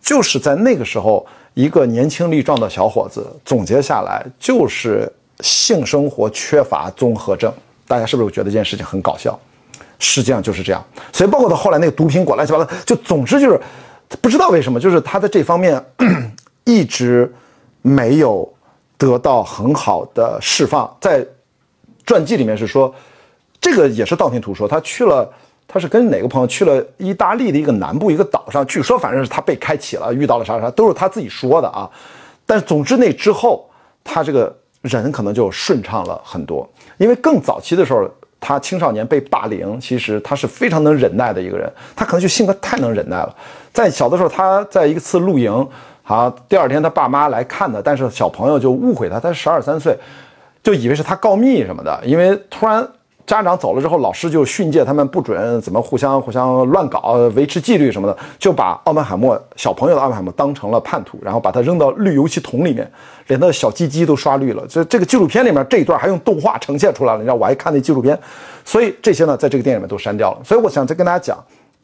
[0.01, 7.51] 就是在那个时候，一个年轻力壮的小伙子总结下来，就是性生活缺乏综合症。
[7.85, 9.37] 大家是不是觉得这件事情很搞笑？
[9.99, 13.59] 实际上就是这样，所以包括他后来那个毒苹果乱七八糟，就总之就是
[14.21, 15.83] 不知道为什么，就是他在这方面
[16.65, 17.33] 一直
[17.81, 18.47] 没有
[18.97, 20.95] 得到很好的释放。
[21.01, 21.25] 在
[22.05, 22.93] 传记里面是说，
[23.59, 25.27] 这个也是道听途说，他去了，
[25.67, 31.89] 他是跟哪个朋友去了意大利的一个南部一个岛上，据说反正是他被开启了，遇到了啥啥，都是他自己说的啊。
[32.45, 33.67] 但总之那之后，
[34.03, 38.07] 他这个人可能就顺畅了很多，因为更早期的时候。
[38.39, 43.35] 他青少年被霸凌，其实他是非常能忍耐的一个人，他可能就性格太能忍耐了。
[43.73, 45.67] 在小的时候，他在一次露营，
[46.03, 49.97] 好，第二天他爸妈来看他，但是小朋友就误会他，他十二三岁，
[50.63, 52.87] 就以为是他告密什么的，因为突然。
[53.27, 62.89] 家长走了之后，老师就训诫他们不准怎么互相互相乱搞，维持纪律什么的，就把奥本海默小朋友的奥本海默当成了叛徒，然后把他扔到绿油漆桶里面，
[63.27, 64.65] 连他的小鸡鸡都刷绿了。
[64.69, 68.17] 这这个纪录片里面这一段还用动画呈现出来了，你知道我还看那纪录片，
[68.63, 70.39] 所以这些呢在这个电影里面都删掉了。
[70.45, 71.37] 所以我想再跟大家讲。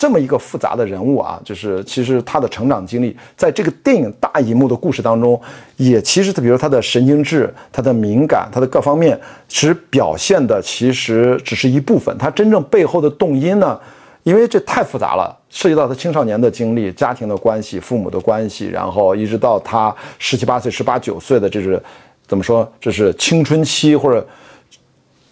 [0.03, 5.39] 这么一个复杂的人物啊，就是其实他的成长经历，在这个电影大荧幕的故事当中，
[5.77, 13.79] 也其实他比如他的神经质、他的敏感、他的各方面，其实表现的其实只是一部分，他真正背后的动因呢，
[14.23, 21.81] 因为这太复杂了，涉及到他青少年的经历、家庭的关系、父母的关系，然后一直到他十七八岁、十八九岁的这是
[22.27, 22.69] 怎么说？
[22.81, 24.27] 这是青春期或者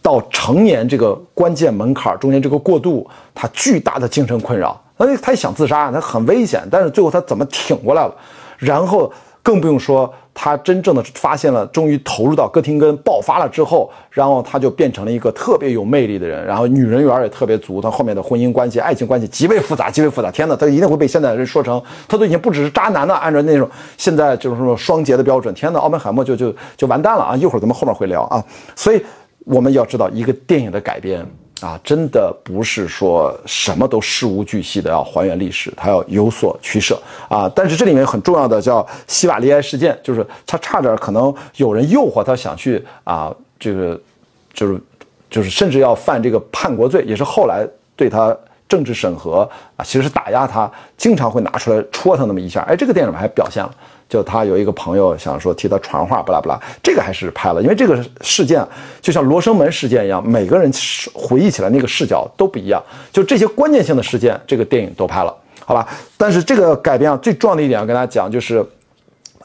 [0.01, 4.79] 到成年这个关键门槛中间这个过渡，他巨大的精神困扰。
[4.97, 8.15] 那他也想自杀，他很危险，但是最后他怎么挺过来了？
[8.57, 9.11] 然后
[9.41, 10.11] 更不用说。
[10.33, 17.81] 他真正的发现了，终于投入到哥廷根爆发了之后，然后他就变成了一个特别有魅力的人，然后女人缘也特别足。
[17.81, 20.31] 他后面的婚姻关系、爱情关系极为复杂，极为复杂。
[20.31, 23.13] 天哪，他一定会被现在人说成，他都已经不只是渣男了。
[23.15, 27.35] 按照那种现在就是说双节的标准，天哪，奥本海默就就就完蛋了啊！
[27.35, 28.41] 一会儿咱们后面会聊啊。
[28.73, 29.03] 所以
[29.45, 31.25] 我们要知道，一个电影的改编。
[31.61, 36.99] 啊，真的不是说什么都事无巨细的要还原历史，它要有所取舍
[37.29, 37.47] 啊。
[37.55, 44.01] 但是这里面很重要的叫西瓦利埃事件，就是他差点可能有人诱惑他想去啊，这个
[44.51, 44.81] 就是
[45.29, 47.63] 就是甚至要犯这个叛国罪，也是后来
[47.95, 48.35] 对他
[48.67, 52.61] 政治审核啊，其实是打压他，经常会拿出来戳他那么一下。
[52.61, 53.71] 哎，这个电影还表现了。
[54.11, 58.61] 就他有一个朋友想说替他传话，不拉不拉，这个还是拍了，因为这个事件
[58.99, 60.69] 就像罗生门事件一样，每个人
[61.13, 62.83] 回忆起来那个视角都不一样。
[63.13, 65.87] 就这些关键性的事件，这个电影都拍了，好吧？
[66.17, 68.61] 但是这个改编啊，最重要的一点要跟大家讲，就是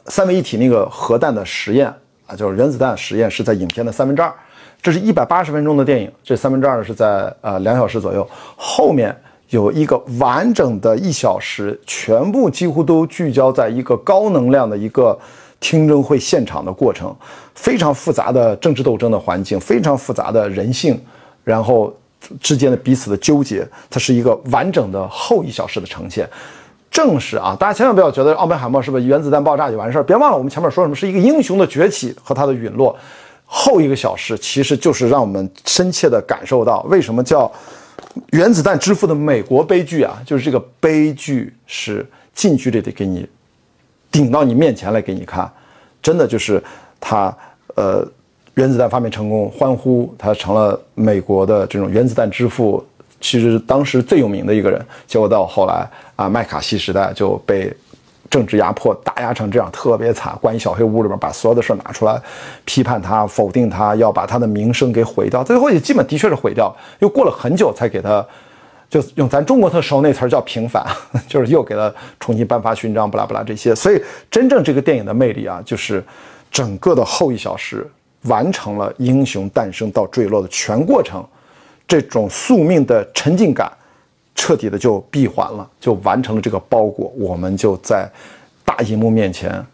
[0.07, 1.87] 三位一体那个核弹的实验
[2.27, 4.35] 啊，就是原子弹实验是在影片的三分之二，
[4.83, 9.17] 这是一百八十分钟的电影，这三分之二是在呃两小时左右，后面。
[9.51, 15.17] 有一个完整的一小时，全部几乎都聚焦在一个高能量的一个
[15.61, 17.15] 听证会现场的过程，
[17.55, 21.01] 非常复杂的政治斗争的环境，非常复杂的人性，
[21.45, 21.95] 然后
[22.41, 26.29] 之间的彼此的纠结，它是一个完整的后一小时的呈现。
[26.91, 32.97] 正是啊，大家千万不要觉得奥本海默是不是原子弹爆炸就完事儿，别忘了我们前面说什么是一个英雄的崛起和他的陨落，
[33.45, 37.51] 后一个小时其实就是让我们深切的感受到为什么叫。
[38.31, 43.29] 原子弹之父的美国悲剧啊，就是这个悲剧是近距离的给你
[44.11, 45.51] 顶到你面前来给你看，
[46.03, 46.63] 真的就是
[47.01, 47.37] 他
[47.75, 48.07] 呃
[48.55, 52.85] 原子弹发明成功，欢呼他成了美国的这种原子弹之父，
[53.21, 57.75] 其实当时最有名的一个人，结果到后来啊麦卡锡时代就被。
[58.31, 62.21] 政治压迫打压成这样特别惨，关一小黑屋里边把所有的事拿出来
[62.65, 65.45] 批判他、否定他，要把他的名声给毁掉。
[65.45, 68.25] 最后也基本的确是毁掉，又过了很久才给他，
[68.91, 70.85] 就用咱中国特熟那词儿叫平反，
[71.29, 73.75] 就是又给他重新颁发勋章，不拉不拉这些。
[73.75, 76.05] 所以真正这个电影的魅力啊，就是
[76.51, 77.89] 整个的后一小时
[78.23, 81.25] 完成了英雄诞生到坠落的全过程，
[81.87, 83.71] 这种宿命的沉浸感。
[84.37, 88.07] 彻底的就闭环了，就完成了这个包裹，我们就在
[88.65, 89.65] 大荧幕面前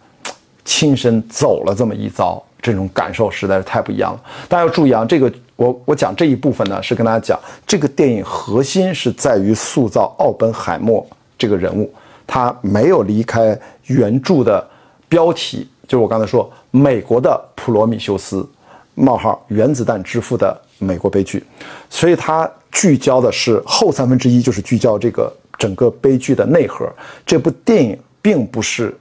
[0.64, 4.20] 亲身走了这么一遭，这种感受实在是太不一样了。
[4.48, 11.04] 大家要注意啊，这个我我讲这一部分呢，是跟大家讲这个电影核心是在于塑造奥本海默
[11.36, 11.92] 这个人物，
[12.24, 14.64] 他没有离开原著的
[15.08, 18.48] 标题，就是我刚才说美国的普罗米修斯
[18.94, 21.44] 冒号原子弹之父的美国悲剧，
[21.90, 22.48] 所以他。
[22.72, 26.90] 聚焦的是后三分之一，就是聚焦这个整个悲剧的内核。
[27.24, 28.92] 这部电影并不是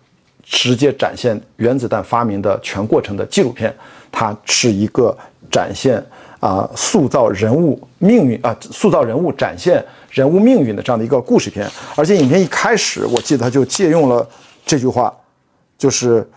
[0.44, 3.74] 直接展现原子弹发明的全过程的纪录片，
[4.12, 5.18] 它是一个
[5.50, 6.04] 展现
[6.42, 11.66] 啊塑造人物命运啊塑造人物展现人物命运的这样的一个故事片。
[11.96, 14.28] 而且影片一开始，我记得他就借用了
[14.66, 15.14] 这句话，
[15.78, 16.28] 就是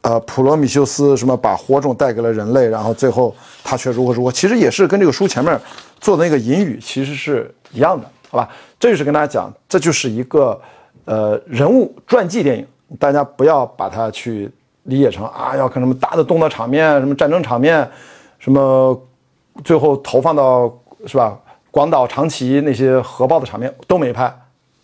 [0.00, 4.32] 呃普罗米修斯什么把火种带给了人类，然后最后他却如何如何。
[4.32, 5.60] 其实也是跟这个书前面。
[6.00, 8.48] 做的那个引语其实是一样的，好吧？
[8.80, 10.60] 这就是跟大家讲，这就是一个
[11.04, 12.66] 呃人物传记电影，
[12.98, 14.50] 大家不要把它去
[14.82, 17.88] 理解成啊要看什么大的动作场面、什么战争场面、
[18.40, 19.00] 什么
[19.62, 21.38] 最后投放到是吧？
[21.70, 24.28] 广岛、长崎那些核爆的场面都没拍，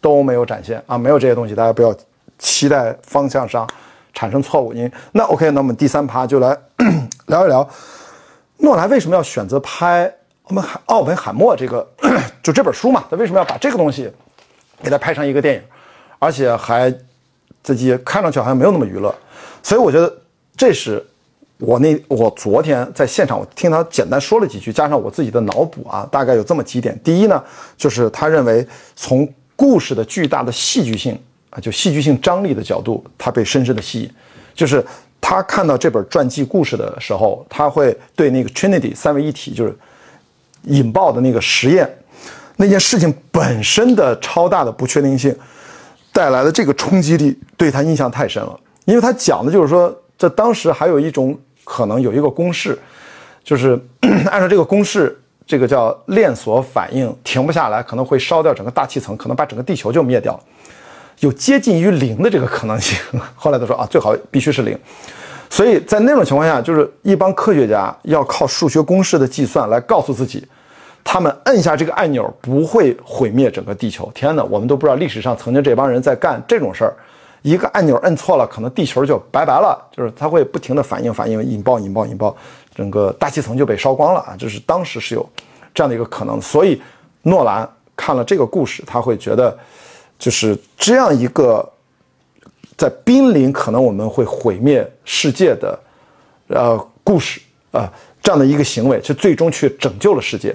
[0.00, 1.92] 都没有展现啊，没有这些东西，大家不要
[2.38, 3.68] 期待方向上
[4.14, 4.72] 产生错误。
[4.72, 6.56] 因那 OK，那我们第三趴就来
[7.26, 7.68] 聊一聊
[8.58, 10.12] 诺兰为什么要选择拍。
[10.44, 11.86] 我们海奥本海默这个
[12.42, 14.10] 就这本书嘛，他为什么要把这个东西
[14.82, 15.62] 给他拍成一个电影，
[16.18, 16.90] 而且还
[17.62, 19.14] 自己看上去好像没有那么娱乐，
[19.62, 20.10] 所以我觉得
[20.56, 21.06] 这是
[21.58, 26.98] 我那我昨天在现场我听他简单说了几句，加上我自己的脑补啊，大概有这么几点。
[27.04, 27.44] 第一呢，
[27.76, 28.66] 就是他认为
[28.96, 34.10] 从故事的巨大的戏剧性啊，就戏剧性张力的角度，他被深深的吸引，
[34.54, 34.82] 就是
[35.28, 39.76] 他看到这本传记故事的时候，他会对那个 Trinity 三位一体就是。
[40.64, 41.88] 引爆的那个实验，
[42.56, 45.34] 那件事情本身的超大的不确定性
[46.12, 48.58] 带来的这个冲击力，对他印象太深了。
[48.84, 52.76] 因为他讲的就是说，这当时还有一种可能有一个公式，
[53.44, 53.80] 就是
[54.28, 60.40] 按照这个公式，这个叫链锁反应停不下来，可能会烧掉整个大气层，可能把整个地球就灭掉了，
[61.20, 62.98] 有接近于零的这个可能性。
[63.34, 64.78] 后来他说啊，最好必须是零。
[65.50, 70.46] 所以在那种情况下，就是一帮科学家要靠数学公式的计算来告诉自己，
[71.02, 74.10] 他们摁下这个按钮不会毁灭整个地球。
[74.14, 76.94] 天哪，我们都不知道历史上曾经这帮人在干这种事儿，
[77.40, 79.82] 一个按钮摁错了，可能地球就拜拜了。
[79.90, 82.36] 就是它会不停的反应、反应、引爆、引爆、引爆，
[82.74, 84.36] 整个大气层就被烧光了啊！
[84.36, 85.26] 就是当时是有
[85.74, 86.38] 这样的一个可能。
[86.42, 86.80] 所以
[87.22, 89.56] 诺兰看了这个故事，他会觉得，
[90.18, 91.66] 就是这样一个。
[92.76, 95.76] 在濒临可能我们会毁灭世界的，
[96.46, 97.40] 呃，故事
[97.72, 100.54] 啊，这样的一个行为，就最终却拯救了世界。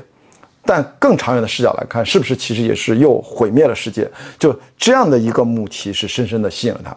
[0.63, 4.09] 但更长远的视角来看，是不是其实也是又毁灭了世界？
[4.39, 6.95] 就这样的一个母题是深深的吸引了他。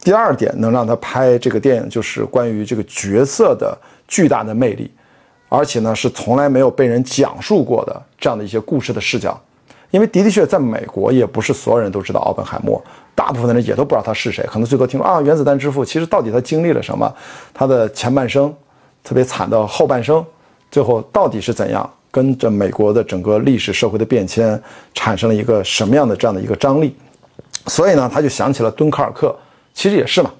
[0.00, 4.90] 第二点，能让他拍这个电影，就是关于这个角色的巨大的魅力，
[5.50, 9.38] 而且呢，是从来没有被人讲述过的这样的一些故事的视角。
[9.90, 12.82] 因为的的确，在美国也不是所有人都知道奥本海默。
[13.14, 15.84] 大部分的人也都不知道他是谁，可能最多听说啊，原子弹之父。
[15.84, 17.12] 其实到底他经历了什么？
[17.52, 18.54] 他的前半生
[19.02, 20.24] 特别惨的后半生，
[20.70, 21.88] 最后到底是怎样？
[22.10, 24.60] 跟着美国的整个历史社会的变迁，
[24.94, 26.96] 产生了一个什么样的这样的一个张力？
[27.66, 29.34] 所以呢，他就想起了敦刻尔克，
[29.74, 30.30] 其实也是嘛，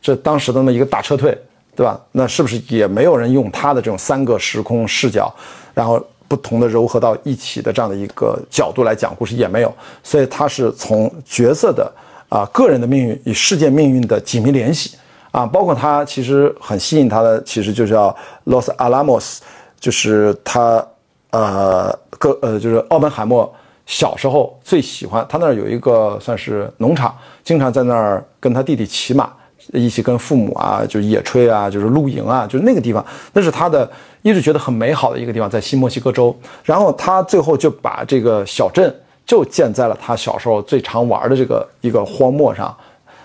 [0.00, 1.36] 这当时的那么一个大撤退，
[1.76, 2.00] 对吧？
[2.12, 5.32] 那是不是也没有人用他的这种三个时空视角，
[5.74, 9.34] 然后不同的糅合到一起的这样的一个角度来讲故事？
[9.34, 9.74] 也没有。
[10.04, 11.90] 所以他是从角色的。
[12.30, 14.98] 啊，个人的命运与世界命运的紧密联系
[15.30, 18.14] 啊，包括他其实很吸引他的，其实就叫
[18.44, 19.38] Los Alamos，
[19.80, 20.86] 就是他
[21.30, 23.50] 呃个呃就是奥本海默
[23.86, 29.32] 小时候最喜欢，他那儿有一个算是农场，经常在那儿跟他弟弟骑马，
[29.72, 33.90] 一起跟父母啊就野炊啊，就是露营啊，就是那个地方，那是他的
[34.22, 36.36] 一直觉得很美好的一个地方，在新墨西哥州。
[36.64, 38.94] 然后他最后就把这个小镇。
[39.28, 42.74] 就建在了他小时候最常玩的这个一个荒漠上，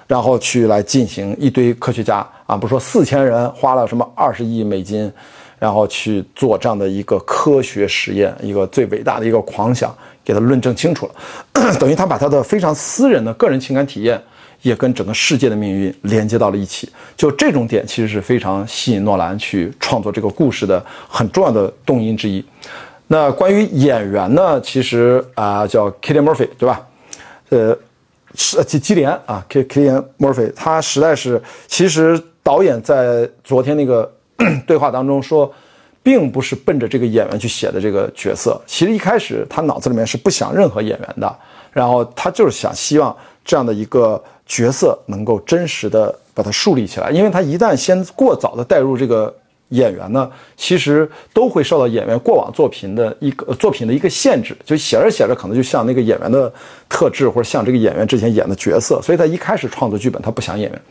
[0.05, 5.09] 然后去来进行一堆科学家啊，不说四千人花了什么二十亿美金，
[5.57, 14.21] 然后去做这样的一个科学实验，一个最伟大的一个狂想，给他论证清楚了，等于他把他的非常私人的个人情感体验，
[14.63, 16.91] 也跟整个世界的命运连接到了一起。
[17.15, 22.43] 就这种点，其实是非常吸引诺兰去创作这个故事的很重要的动因之一。
[23.05, 24.59] 那关于演员呢？
[24.61, 26.81] 其实啊，叫 k i l l i a n Murphy，对吧？
[27.49, 27.77] 呃，
[28.33, 34.11] 是基基连啊 k k i l l i a n Murphy，他实在是，其实导演在昨天那个
[34.65, 35.53] 对话当中说，
[36.01, 38.59] 并不是奔着这个演员去写的这个角色。
[38.65, 41.37] 其实一开始他脑子里面是不想任何演员的，
[41.71, 49.33] 然后他就是想希望这样的一个角色能够真实的把它树立起来，因为他一旦先过早的带入这个。
[49.69, 56.51] 演员呢，其实都会受到演员过往作品的一个作品的一个限制，就写着写着，可能就像那个演员的
[56.87, 60.81] 特质，或者像这个演员之前演的角色，所以他一开始创作剧本，他不想演员。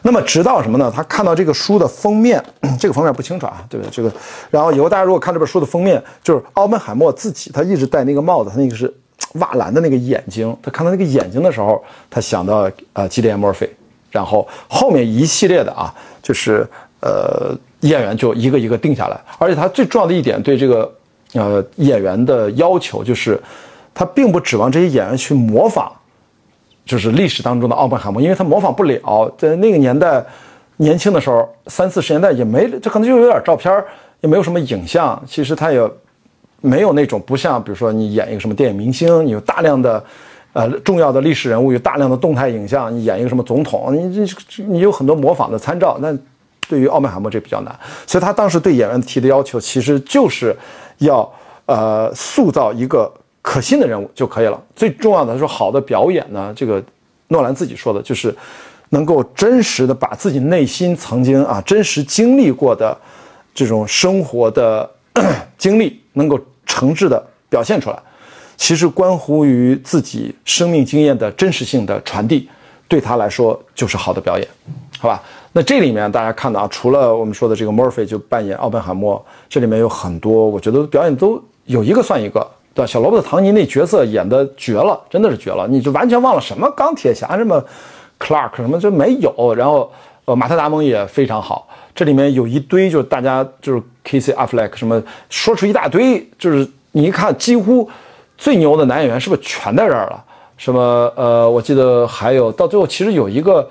[0.00, 0.90] 那么直到什么呢？
[0.94, 2.42] 他看到这个书的封面，
[2.80, 3.90] 这个封面不清楚啊，对不对？
[3.90, 4.10] 这个，
[4.50, 8.90] 然后以后大家如果看这本书的封面，就是奥本海默自己，他一直戴那个帽子，他那个是
[9.34, 13.68] 瓦蓝的那个眼睛，他看到那个眼睛的时候，他想到呃基连·墨菲，
[14.10, 16.66] 然后后面一系列的啊，就是
[17.00, 17.56] 呃。
[17.80, 20.94] 演员就一个一个定下来，而且他最重要的一点对这个，
[21.32, 23.40] 呃，演员的要求就是，
[23.94, 25.90] 他并不指望这些演员去模仿，
[26.84, 29.34] 就是历史当中的奥本海默，因为他模仿不了。
[29.38, 30.22] 在那个年代，
[30.76, 33.72] 年轻的时候，三四十年代也没，这可能就有点照片，
[34.20, 35.18] 也没有什么影像。
[35.26, 35.80] 其实他也
[36.60, 40.04] 没有那种不像，比如说你演一个什么电影明星，你有大量的，
[40.52, 46.16] 呃，重要的历史人物，有大量的动态影像，你演一个什么总统，你这你有很多模仿的参照，那。
[46.68, 50.56] 对于奥本海默这比较难，所以他当时对演员提的要求其实就是
[50.98, 51.28] 要
[51.66, 54.62] 呃塑造一个可信的人物就可以了。
[54.76, 56.80] 最重要的他说好的表演呢，这个
[57.26, 58.32] 诺兰自己说的就是
[58.90, 62.96] 能够真实的把自己内心曾经啊真实经历过的
[63.52, 64.88] 这种生活的
[65.58, 67.98] 经历能够诚挚的表现出来，
[68.56, 72.48] 其实关乎于自己生命经验的真实性的传递，
[72.88, 74.46] 对他来说就是好的表演，
[74.98, 75.22] 好吧？
[75.52, 82.86] 那这里面大家看到啊，除了我们说的这个 Murphy 就扮演奥本海默，这里面有很多，我觉得表演都有一个算一个，对吧？
[82.86, 87.60] 小罗伯特·唐尼那角色演的绝了，真的是绝了，你就完全忘了什么钢铁侠什么
[88.20, 89.54] Clark 什么就没有。
[89.56, 89.90] 然后
[90.26, 97.88] 呃，马特·达蒙也非常好，这里面有一堆就是大家就是 Casey Affleck 什么说出一大堆，就是你一看几乎
[98.36, 100.24] 最牛的男演员是不是全在这儿了？
[100.56, 103.68] 什么呃，我记得还有到最后其实有一个。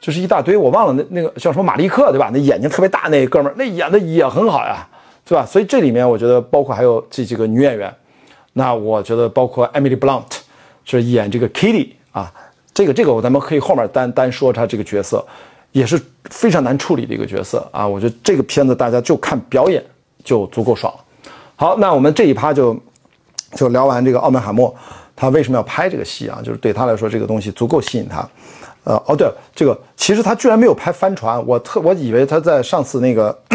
[0.00, 2.28] 就是一大堆，我忘了那那个叫什么马利克对吧？
[2.30, 4.86] 那眼睛特别大那哥们儿，那演的也很好呀，
[5.24, 5.46] 对吧？
[5.46, 7.90] 所以这里面我觉得包括还有这几个女演员，
[8.52, 10.24] 那我觉得包括 Emily Blunt
[10.84, 12.30] 是演这个 Kitty 啊，
[12.74, 15.24] 这个这个咱们可以后面单单说她这个角色，
[15.74, 16.00] 也是
[16.30, 17.86] 非常难处理的一个角色啊。
[17.86, 19.84] 我觉得这个片子大家就看表演
[20.24, 21.00] 就足够爽了。
[21.56, 22.74] 好，那我们这一趴就
[23.52, 24.74] 就聊完这个奥本海默，
[25.14, 26.40] 他为什么要拍这个戏啊？
[26.42, 28.26] 就是对他来说这个东西足够吸引他。
[28.84, 33.38] 呃，哦对了，这个其实他居然没有拍帆船，我特我以为他在上次那个。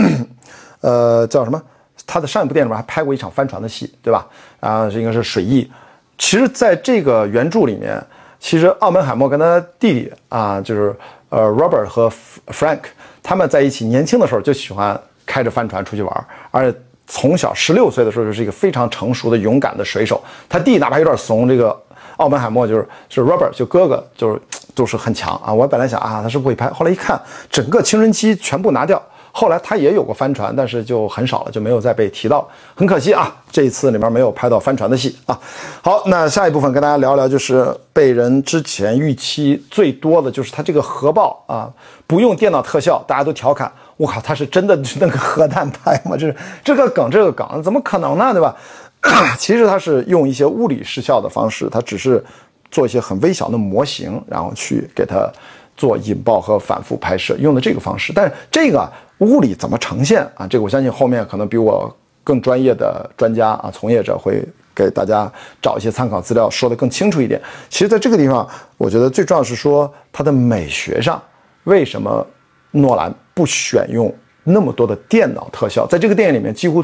[0.82, 1.62] 呃，叫什么？
[2.08, 4.26] 他的上一部电影里面还拍过一场帆船的戏，对吧？
[4.62, 5.70] 啊，这应该是水翼。
[6.18, 8.02] 其实，在这个原著里面，
[8.40, 10.96] 其实奥本海默跟他弟弟啊，就是
[11.30, 12.12] 呃 Robert 和
[12.48, 12.80] Frank，
[13.24, 16.78] 他们在一起年轻的时候就喜欢开着帆船出去玩，而且
[17.08, 20.22] 从小十六岁的时候就是一个非常成熟的勇敢的水手。
[20.48, 21.76] 他弟哪怕有点怂，这个
[22.18, 24.42] 奥本海默就是是 Robert 就哥哥就是
[24.74, 25.54] 都是很强啊。
[25.54, 27.20] 我本来想啊，他是不会拍，后来一看，
[27.50, 29.02] 整个青春期全部拿掉。
[29.32, 33.36] 后来他也有过帆船，但是就很少了，就没有再被提到，很可惜啊。
[33.52, 35.40] 这一次里面没有拍到帆船的戏啊。
[35.82, 41.72] 好，那下一部分跟大家聊聊，就是被人之前预期最多的就是他这个核爆啊，
[42.06, 46.18] 不用电脑特效，大家都调侃，我靠，他是真的那个核弹拍吗？
[46.18, 48.34] 就是这个梗，这个梗怎么可能呢？
[48.34, 48.56] 对吧？
[49.40, 52.24] 其实他是用一些物理失效的方式，他只是
[52.70, 55.32] 做一些很微小的模型，然后去给他
[55.78, 58.12] 做引爆和反复拍摄，用的这个方式。
[58.14, 58.92] 但是这个。
[59.20, 60.48] 物理怎么呈现啊？
[60.48, 61.94] 这个我相信后面可能比我
[62.24, 64.44] 更专业的专家啊，从业者会
[64.74, 67.42] 给大家找一些参考资料，说得更清楚一点。
[67.70, 68.48] 其实，在这个地方，
[68.78, 71.22] 我觉得最重要是说它的美学上，
[71.66, 72.26] 为什么
[72.72, 74.14] 诺兰不选用
[74.44, 75.86] 那么多的电脑特效？
[75.86, 76.82] 在这个电影里面，几乎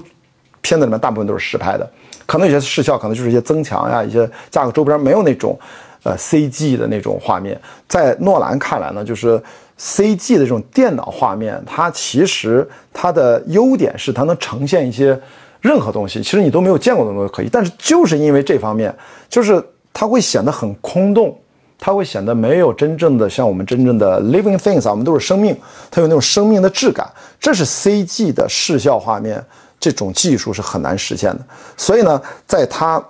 [0.61, 1.89] 片子里面大部分都是实拍的，
[2.25, 5.57] 可能有些视效，可能就是一些增强呀，一些架个周边，没有那种
[6.03, 7.57] 呃 CG 的那种画面。
[7.87, 9.41] 在诺兰看来呢，就是。
[9.77, 15.19] CG 的这种电脑画面，它其实它的优点是它能呈现一些
[15.59, 17.49] 任何东西，其实你都没有见过的东西可以。
[17.51, 18.95] 但是就是因为这方面，
[19.27, 19.61] 就是
[19.91, 21.37] 它会显得很空洞，
[21.77, 25.53] 它会显得没有真正的像我们真正的 living things，我们都是生命，
[25.91, 27.05] 它有那种生命的质感。
[27.39, 29.43] 这是 CG 的视效画面
[29.77, 31.45] 这种技术是很难实现的。
[31.75, 33.03] 所以呢，在它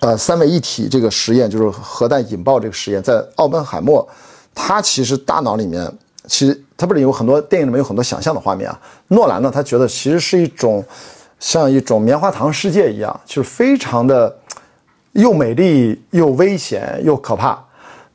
[0.00, 4.06] 呃三位一体这个实验，就是核弹引爆这个实验，在奥本海默。
[4.58, 5.86] 他其实大脑里面，
[6.26, 8.80] 其实他不是有很多电影里面有很多想象的画面啊。
[9.08, 10.82] 诺兰呢，他觉得其实是一种
[11.38, 14.34] 像一种棉花糖世界一样，就是非常的
[15.12, 17.62] 又美丽又危险又可怕。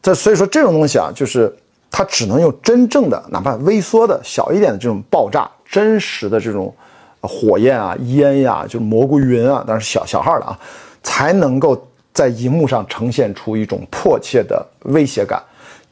[0.02, 1.56] 这所以说这种东西啊，就是
[1.92, 6.74] 他只能用真正的哪怕微缩的小一点的这种爆炸，真实的这种
[7.22, 10.60] 火焰啊、烟呀，就是蘑菇云啊，当然是小小号的啊，
[11.04, 15.40] 才能够在荧幕上呈现出一种迫切的威胁感。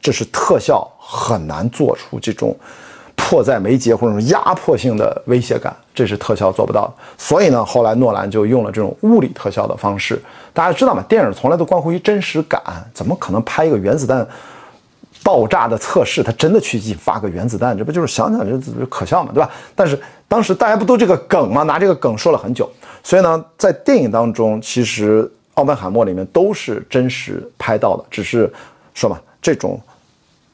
[0.02, 2.56] 这是特效很难做出这种
[3.16, 6.93] 迫在眉睫或者压迫性的威胁感，这是特效做不到的。
[7.18, 10.20] 所以呢，后来诺兰就用了这种物理特效的方式。
[10.54, 11.04] 大家知道吗？
[11.08, 12.62] 电影从来都关乎于真实感，
[12.93, 14.26] 怎么可能拍一个原子弹
[15.22, 17.78] 爆炸的测试，他真的去引发个原子弹？
[17.78, 19.52] 这不就是想想就可笑嘛，对吧？
[19.76, 21.64] 但是当时大家不都这个梗吗？
[21.64, 22.72] 拿这个梗说了很久。
[23.04, 25.24] 所以呢，在电影当中，其实
[25.56, 28.52] 《奥本海默》里面都是真实拍到的，只是
[28.93, 29.80] 说嘛，这种。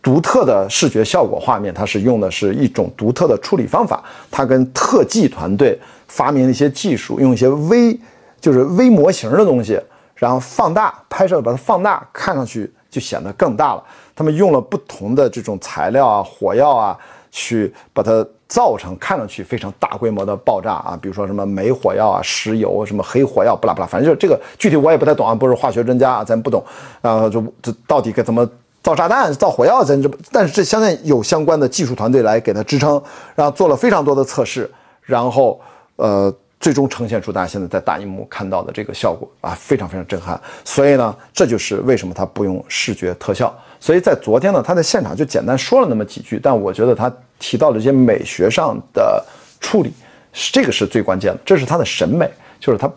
[0.06, 4.04] 独特的视觉效果画面，它是用的是一种独特的处理方法。
[4.30, 8.00] 它跟特技团队发明了一些技术，用一些微
[8.40, 9.82] 就是微模型的东西，
[10.14, 13.84] 然后放大拍摄，把它放大，看上去就显得更大了。
[14.16, 16.96] 他们用了不同的这种材料啊、火药啊，
[17.32, 21.00] 去把它造成看上去非常大规模的爆炸啊。
[21.02, 26.64] 比如说什么煤火药啊、石油、什么黑火药，不啦不啦，反正就这个具体我也不太懂啊，不是化学专家啊，咱不懂
[27.02, 27.28] 啊。
[27.28, 28.48] 就这到底该怎么？
[28.86, 33.02] 造炸弹、造火药，咱这，但是这相当有相关的技术团队来给它支撑，
[33.34, 34.70] 然后做了非常多的测试，
[35.02, 35.60] 然后
[35.96, 40.40] 呃，最终呈现出大家现在在大荧幕看到的这个效果啊，非常非常震撼。
[40.64, 43.52] 所以呢，这就是为什么他不用视觉特效。
[43.80, 49.26] 所以在昨天呢，他在现场就简单说了那么几句，但我觉得他提到了一些美学上的
[49.60, 49.92] 处理，
[50.32, 52.30] 这个是最关键的，这是他的审美，
[52.60, 52.88] 就是他，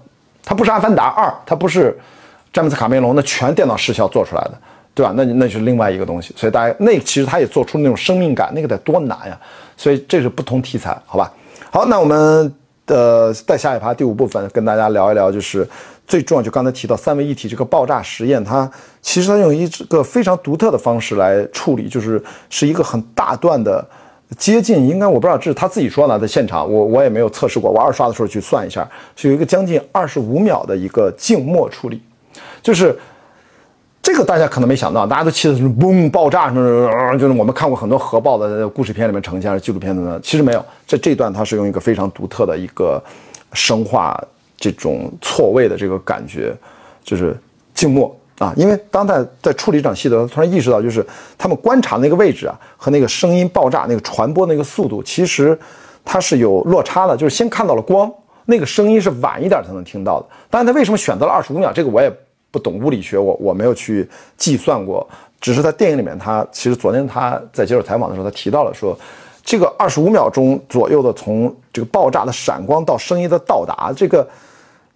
[0.45, 1.99] 他不是《阿凡达二》，他不是
[2.53, 4.61] 詹姆斯卡梅隆的全电脑视效做出来的。
[4.99, 5.13] 对吧？
[5.15, 9.41] 那那就是另外一个东西，所以大家那其实他也做出那种生命感，那个得多难呀！
[9.77, 11.33] 所以这是不同题材，好吧？
[11.71, 12.53] 好，那我们
[12.85, 15.65] 的在下一趴第五部分跟大家聊一聊，就是
[16.05, 18.69] 最重要，就刚才提到三位一体这个爆炸实验，它
[19.01, 22.21] 其实它用一个非常独特的方式来处理，就是
[22.51, 23.87] 是一个很大段的
[24.37, 28.85] 接近，应该我不知道这是他自己说的，在现场我我也没有测试过，我二刷的时候去算一下，
[29.15, 32.03] 是有一个将近二十五秒的一个静默处理，
[32.61, 32.99] 就是。
[34.09, 40.65] 这个大家可能没想到，大家都期待是嘣爆炸，什么就是我们看过很多核爆的故事片里面呈现的，纪录片的呢，其实没有。
[40.87, 42.99] 这这段它是用一个非常独特的一个
[43.53, 44.19] 生化
[44.57, 46.57] 这种错位的这个感觉，
[47.05, 47.37] 就是
[47.75, 48.51] 静默啊。
[48.57, 51.07] 因为当在在处理这场戏的时候，突然意识到，就是
[51.37, 55.57] 他们观察那个位置啊，和那个声音爆炸那个传播那个速度，其实
[56.03, 57.15] 它是有落差的。
[57.15, 58.11] 就是先看到了光，
[58.47, 60.27] 那个声音是晚一点才能听到的。
[60.49, 61.71] 但是，他为什么选择了二十五秒？
[61.71, 62.11] 这个我也
[62.51, 65.09] 不懂物理学，我我没有去计算过。
[65.41, 68.99] 只是在电影里面，他其实昨天他在接受采访的时候，他提到了说。
[69.45, 74.29] 这个二十五秒钟左右的，从这个爆炸的闪光到声音的到达，这个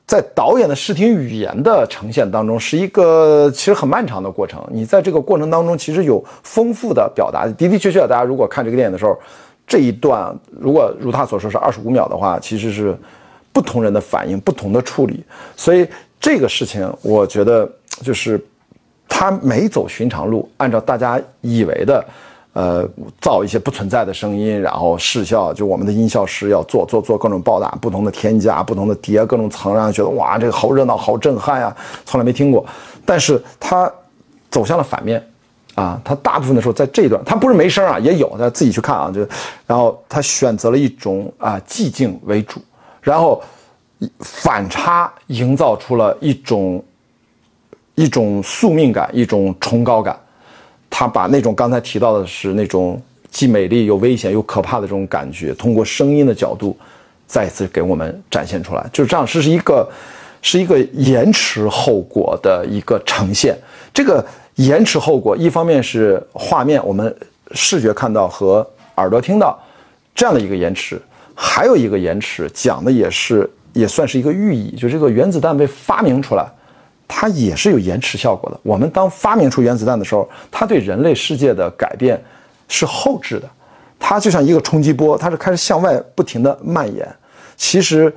[0.06, 4.62] 在导演的视听语言的呈现当中，是一个其实很漫长的过程。
[4.70, 7.46] 你在这个过程当中，其实有丰富的表达。
[7.46, 9.18] 的的确确，大家如果看这个电影的时候，
[9.66, 12.94] 这一段如果如他所说是二十五秒的话，其实是
[13.54, 15.24] 不同人的反应、不同的处理。
[15.56, 15.88] 所以
[16.22, 17.70] 这个事情，我觉得
[18.02, 18.42] 就是
[19.06, 22.02] 他没走寻常路，按照大家以为的。
[22.54, 22.86] 呃，
[23.18, 32.62] 造一些不存在的声音，然后视效，就我们的音效师要做做做各种爆打，不同的添加，不同的叠各种层，让人觉得哇，这个好热闹，好震撼呀，从来没听过。
[33.06, 33.90] 但是他
[34.50, 35.26] 走向了反面，
[35.76, 39.26] 啊，他大部分的时候在这一段，他不是没声啊，也有，大家自己去看啊，就，
[39.66, 42.60] 然后他选择了一种啊寂静为主，
[43.00, 43.42] 然后
[44.20, 46.84] 反差营造出了一种
[47.94, 50.18] 一种宿命感，一种崇高感。
[50.88, 53.00] 他把那种刚才提到的是那种
[53.30, 56.76] 既美丽又危险又可怕的这种感觉，通过声音的角度，
[57.26, 58.86] 再次给我们展现出来。
[58.92, 59.88] 就是这样，这是一个，
[60.42, 63.56] 是一个延迟后果的一个呈现。
[63.94, 64.24] 这个
[64.56, 67.14] 延迟后果，一方面是画面我们
[67.52, 69.58] 视觉看到和耳朵听到
[70.14, 71.00] 这样的一个延迟，
[71.34, 76.46] 还有一个延迟讲的也是也算是一个寓意，就这个原子弹被发明出来。
[77.14, 78.58] 它也是有延迟效果的。
[78.62, 82.18] 我们当发明出原子弹的时候，它对人类世界的改变
[82.68, 83.46] 是后置的，
[83.98, 87.06] 它就像一个冲击波，它是开始向外不停的蔓延。
[87.54, 88.10] 其实，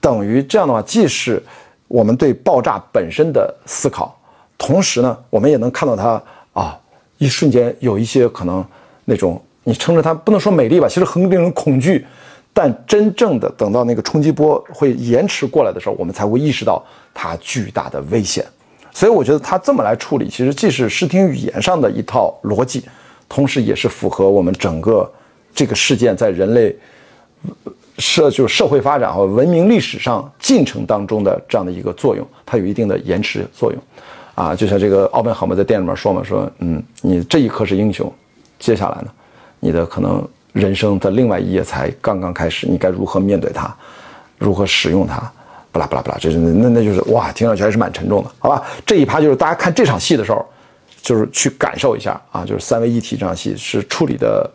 [0.00, 1.42] 等于这样的话，既是
[1.88, 4.16] 我们对爆炸本身的思考，
[4.56, 6.22] 同时呢，我们也能看到它
[6.52, 6.78] 啊，
[7.18, 8.64] 一瞬间有一些可能
[9.04, 12.06] 那种你称之它不能说美丽吧，其实很令人恐惧。
[12.52, 16.84] 但真正的等到那个冲击波会延迟过来的时候，我们才会意识到
[17.14, 18.44] 它巨大的危险。
[18.92, 22.84] 所以我觉得他这么来处理，其实既是视听语言上的一套逻辑，
[23.28, 25.10] 同时也是符合我们整个
[25.54, 26.76] 这个事件在人类
[27.98, 33.80] 社就是社会发展和文明历史上进程当中的这样的一个作用，它有一定的延迟作用。
[34.34, 38.12] 啊，就像这个奥本海默在电影里面说嘛，说嗯，你这一刻是英雄，
[38.58, 39.08] 接下来呢，
[39.60, 40.28] 你的可能。
[40.52, 43.72] 人生的另外一页才刚刚开始，你该如何面对它，
[44.38, 45.20] 如何使用它？
[45.72, 48.62] 不啦不啦不啦，这是那那就是哇，听上去还是蛮沉重的，好吧？
[48.84, 50.44] 这一趴就是大家看这场戏的时候，
[51.00, 54.50] 就是去感受一下啊，就是三位一体这场戏是处理的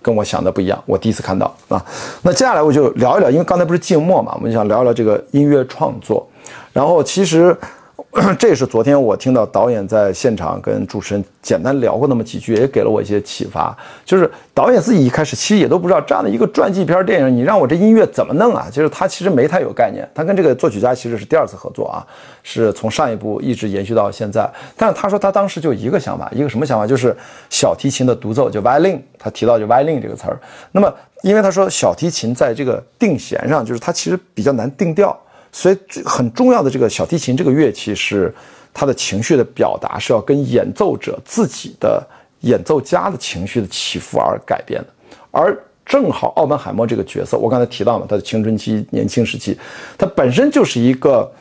[0.00, 1.84] 跟我想的不一样，我第一次看到啊。
[2.22, 6.26] 那接下来我就聊一聊，因为刚才不是静默嘛，我们想聊一聊这个音乐创作，
[6.72, 7.56] 然后其实。
[8.38, 13.76] 这也是昨天我听到导演在现场跟主持人简单聊过那么几句，也给了我一些启发。
[14.06, 18.68] 就是导演自己一开始其实也都不知道这样的一个传记片电影，你让我这音乐怎么弄啊？
[18.72, 20.08] 就是他其实没太有概念。
[20.14, 22.06] 他跟这个作曲家其实是第二次合作啊，
[22.42, 24.50] 是从上一部一直延续到现在。
[24.78, 26.86] 但是他说他当时就一个想法，一个什么想法？
[26.86, 27.14] 就是
[27.50, 28.98] 小提琴的独奏，就 violin。
[29.18, 30.40] 他提到就 violin 这个词儿。
[30.72, 30.90] 那么
[31.22, 35.14] 因为他说小提琴在这个定弦上，就是它其实比较难定调。
[35.56, 38.30] 所以很重要的这个小提琴这个乐器是
[38.74, 42.06] 它的情绪的表达是要跟演奏者自己的
[42.40, 44.88] 演奏家的情绪的起伏而改变的，
[45.30, 49.58] 而正好奥本海默这个角色，我刚才提到了他的青春期、年轻时期，
[49.96, 51.32] 他本身就是一个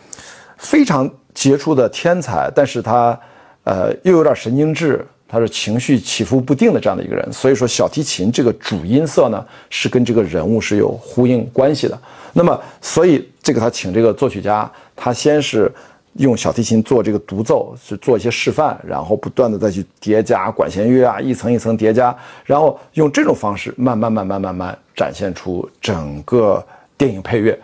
[0.57, 3.19] 非常杰出的天才，但是他
[3.65, 5.05] 呃又有点神经质。
[5.35, 11.99] 他是情绪起伏不定的这样的一个人，所以说小提琴这个主音色呢是跟这个人物是有呼应关系的。
[12.31, 15.69] 那么，所以这个他请这个作曲家，他先是
[16.13, 22.15] 用小提琴做这个独奏，是做一些示范，然后不断的再去叠加管弦乐啊，一层一层叠加，
[22.45, 26.65] 然后用这种方式慢慢慢慢慢慢展现出整个
[26.97, 27.59] 电影配乐。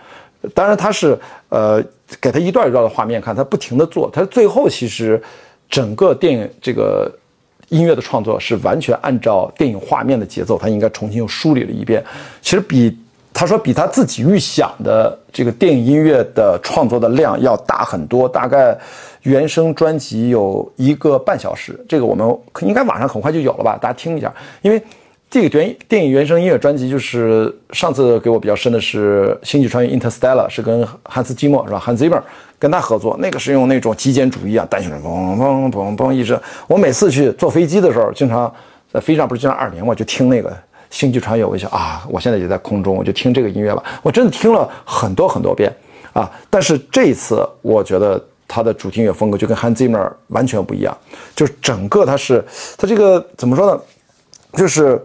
[0.53, 1.17] 当然，他是
[1.47, 1.81] 呃
[2.19, 5.21] 给他一段一段的画面看，他不停的做，他最后其实
[5.69, 7.09] 整个电影这个。
[7.71, 12.03] 音乐的创作是完全按照电影画面的节奏，他应该重新又梳理了一遍。
[12.41, 12.95] 其实比
[13.33, 18.77] 他说比他自己预想的这个电影音乐的创作的量要大很多，大概
[19.21, 21.79] 原声专辑有一个半小时。
[21.87, 23.77] 这个我们应该网上很快就有了吧？
[23.81, 24.81] 大家听一下，因为
[25.31, 31.79] 这个原电影原声音乐专辑就是上次给我比较深的是《星际穿越》（Interstellar），是跟汉斯季默是吧？
[31.79, 32.21] 汉斯季默。
[32.59, 36.39] 跟他合作，那个是用那种极简主义啊，单旋律，嘣嘣嘣嘣一直。
[36.67, 38.53] 我每次去坐飞机的时候，经常
[38.91, 40.55] 在飞机上不是经常耳鸣嘛，就听那个
[40.91, 43.81] 星际穿越，我就想啊，我现在也在空中，我就听这个音乐吧。
[44.03, 45.73] 我真的听了很多很多遍
[46.13, 50.95] 啊，但是这一次我觉得它的主题音乐风格就跟 Hans Zimmer 完全不一样，
[51.35, 52.45] 就是整个它是
[52.77, 53.81] 它这个怎么说呢？
[54.53, 55.01] 就是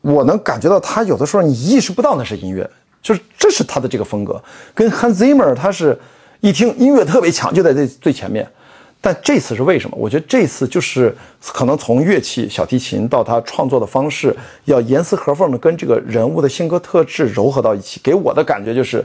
[0.00, 2.68] 我能感觉到他有的时候你意识不到那是音乐，
[3.02, 4.42] 就是这是他的这个风格，
[4.74, 5.98] 跟 Hans Zimmer 他是
[6.40, 8.48] 一听音乐特别强，就在这最前面。
[9.02, 9.96] 但这次是为什么？
[9.98, 11.16] 我觉得这次就是
[11.54, 14.36] 可能从乐器小提琴到他创作的方式，
[14.66, 17.98] 要严丝合缝的跟这个人物的性格特质糅合到一起。
[18.04, 19.02] 给我的感觉就是，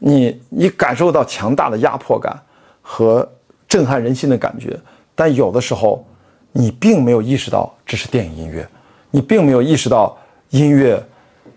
[0.00, 2.36] 你你感受到强大的压迫感
[2.82, 3.28] 和
[3.68, 4.76] 震撼人心的感觉，
[5.14, 6.04] 但有的时候
[6.50, 8.68] 你并没有意识到这是电影音乐，
[9.16, 10.14] 你并没有意识到
[10.50, 11.02] 音乐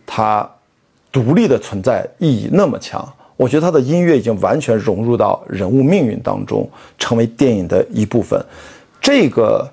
[0.08, 0.50] 它
[1.12, 3.06] 独立的存在意义那么强。
[3.36, 8.42] 我觉得他的音乐已经完全融入到人物命运当中，成为电影的一部分。
[9.02, 9.70] 这个，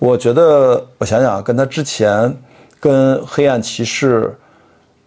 [0.00, 2.36] 我觉得，我想想，跟他之前，
[2.80, 4.24] 跟《黑暗骑士》、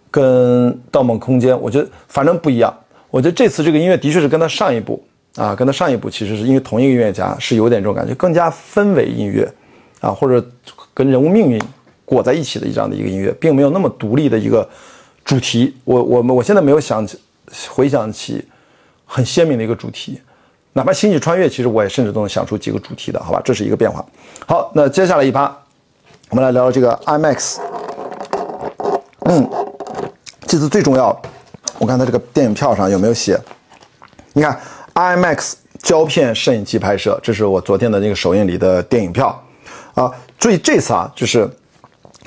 [0.10, 2.74] 跟《盗梦空间》，我觉得反正不一样。
[3.10, 5.04] 我觉得这次这个音乐的确是跟他上一部
[5.36, 9.50] 啊，跟他上一部其实是因为同一个音乐家，是有点这种感觉，更加氛围音乐
[10.00, 10.46] 啊，或者
[10.94, 11.62] 跟人物命运
[12.06, 14.68] 裹在一起的这样的一个音乐，并没有那么独立的一个
[15.24, 15.76] 主题。
[15.84, 17.20] 我我们我现在没有想起。
[17.70, 18.44] 回想起
[19.06, 20.20] 很鲜明的一个主题，
[20.72, 23.42] 哪怕星际穿越，其实我也甚至都能想出几个主题的，好吧？
[23.44, 24.04] 这是一个变化。
[24.48, 25.56] 好，那接下来一趴，
[26.30, 27.58] 我们来聊聊这个 IMAX。
[29.26, 29.48] 嗯，
[30.48, 31.22] 这次最重要，
[31.78, 33.38] 我看它这个电影票上有没有写？
[34.32, 34.60] 你看
[34.96, 39.40] IMAX 胶片摄影机拍摄，这是我昨天的那个首映礼的电影票
[39.94, 40.10] 啊。
[40.40, 41.48] 注意这次啊，就是。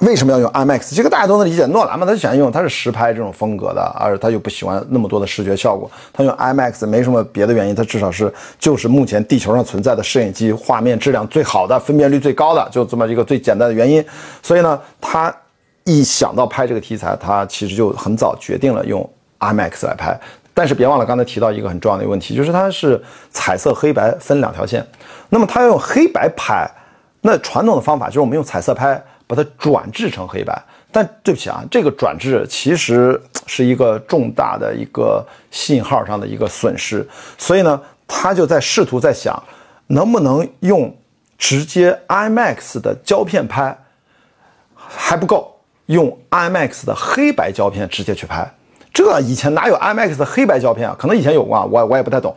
[0.01, 0.95] 为什么要用 IMAX？
[0.95, 1.65] 这个大家都能理解。
[1.67, 5.91] 诺兰嘛，他就喜欢用，他是实拍这种风格的，而他又不喜欢那么多的视觉效果。
[6.13, 14.05] 他用 IMAX 没什么别的原因，他至少是就是目前地球上存在的摄影机画面质量最好的、分辨率最高的，就这么一个最简单的原因。
[14.43, 15.35] 所以呢，他
[15.85, 19.09] 一想到拍这个题材，他其实就很早决定了用
[19.41, 20.19] IMAX 来拍。
[20.53, 24.87] 但是别忘了刚才提到一个很重要的一个问题，就是它是彩色黑白分两条线。
[25.31, 26.71] 那么他要用黑白拍，
[27.23, 29.03] 那传统的方法就是我们用彩色拍。
[29.27, 30.57] 把它转制成黑白，
[30.93, 37.05] 但对不起啊，这个转制其实是一个重大的一个信号上的一个损失，
[37.37, 39.43] 所以呢，他就在试图在想，
[39.89, 40.97] 能不能用
[41.37, 43.77] 直接 IMAX 的胶片拍
[44.75, 48.49] 还不够，用 IMAX 的黑白胶片直接去拍，
[48.95, 50.95] 这以前哪有 IMAX 的黑白胶片啊？
[50.97, 52.33] 可能以前有过啊，我我也不太懂，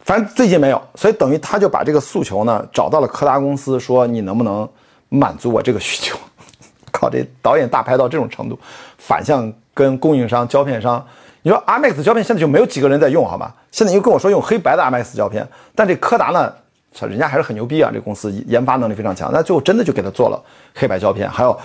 [0.00, 4.66] 反正最近没有，所以等于他就把这个诉求呢找到了柯达公司，说你能不能。
[5.08, 6.18] 满足我这个需求，
[6.92, 8.58] 靠这导演大牌到这种程度，
[8.98, 11.04] 反向跟供应商胶片商，
[11.42, 13.54] 你说 IMAX 胶片现在就没有几个人在用，好吧？
[13.70, 16.52] 现在又跟我说用黑白的 IMAX 胶片，但这柯达呢，
[16.94, 20.42] 操，人家还是很牛逼啊，这公司研发能力非常强，那最后真的就给他做了
[20.74, 21.58] 黑白胶片，还有，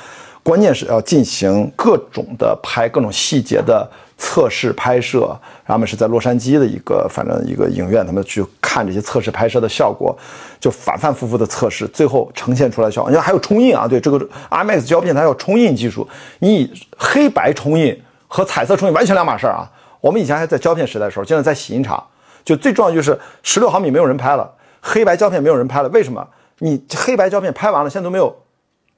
[0.44, 3.90] 关键是要进行各种的拍各种细节的。
[4.24, 10.16] 测试拍摄，他们是在洛杉矶的一个，反正一个影院，他们去看这些测试拍摄的效果，
[10.60, 13.10] 就反反复复的测试，最后呈现出来效果。
[13.10, 14.20] 你看还有冲印啊，对这个
[14.52, 16.08] IMAX 胶片它有冲印技术，
[16.38, 19.68] 你黑白冲印和彩色冲印完全两码事儿啊。
[20.00, 22.02] 我们以前还在胶片时代的时候，现在在洗印厂，
[22.46, 26.28] 就最重要就是十六毫米没有人拍了，黑白胶片没有人拍了，为什么？
[26.60, 28.36] 你黑白胶片拍完了，现在都没有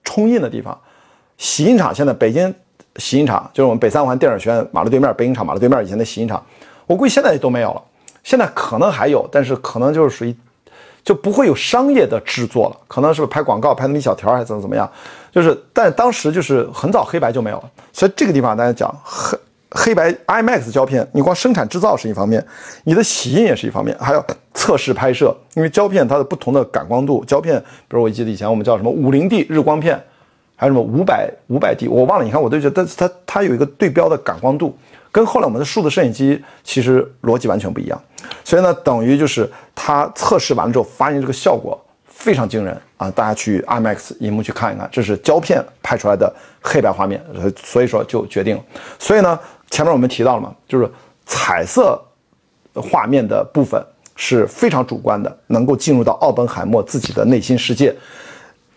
[0.03, 0.77] 冲印的地方，
[1.37, 2.53] 洗印厂现在北京。
[2.97, 6.43] 洗印厂就是我们北三环电影学院马路对面，北影厂马路对面以前的洗印厂，
[6.85, 7.81] 我估计现在都没有了。
[8.23, 10.35] 现在可能还有，但是可能就是属于
[11.03, 14.89] 就不会有商业的制作了，可能是拍广告拍那么一小条，还是怎么怎么样。
[15.31, 17.63] 就是，但当时就是很早黑白就没有了。
[17.91, 19.37] 所以这个地方大家讲黑
[19.71, 22.45] 黑白 IMAX 胶片，你光生产制造是一方面，
[22.83, 24.23] 你的洗印也是一方面，还有
[24.53, 30.01] 测试拍摄，因为胶片它的不同的感光度，胶片，比如我记得以前我们叫什么五零 D 日光片。
[30.63, 32.23] 还有什么五百五百 D，我忘了。
[32.23, 34.73] 你看，我都觉得它它有一个对标的感光度，
[35.11, 38.01] 跟后来我们的数字摄影机其实逻辑完全不一样。
[38.45, 43.11] 所以呢，等于就是它测试完了之后，发现这个效果非常惊人啊！
[43.11, 47.21] 大家去 IMAX 荧幕去看一看，这是胶片拍出来的黑白画面，
[47.61, 48.63] 所以说就决定了。
[48.97, 49.37] 所以呢，
[49.69, 50.89] 前面我们提到了嘛，就是
[51.25, 52.01] 彩色
[52.75, 53.85] 画面的部分
[54.15, 57.93] 是非常主观的，能够进入到奥本海默自己的内心世界，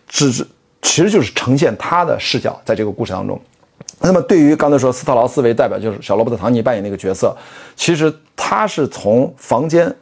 [0.08, 0.44] 只是。
[0.86, 3.38] 其实就是呈现他的视角，在这个故事当中。
[4.00, 7.36] 那么，对于刚才说斯特劳斯为代表，就是小罗伯特·唐尼扮演那个角色，
[7.74, 9.94] 其实他是从房间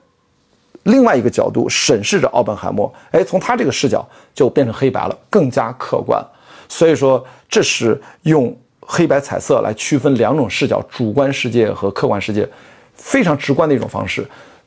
[0.83, 2.93] 另外一个角度审视着奥本海默。
[3.13, 6.23] 哎，从他这个视角就变成黑白了，更加客观。
[6.69, 12.47] 所以说，这是用黑白彩色来区分两种视角，主观世界和客观世界，
[12.95, 14.25] 非常直观的一种方式。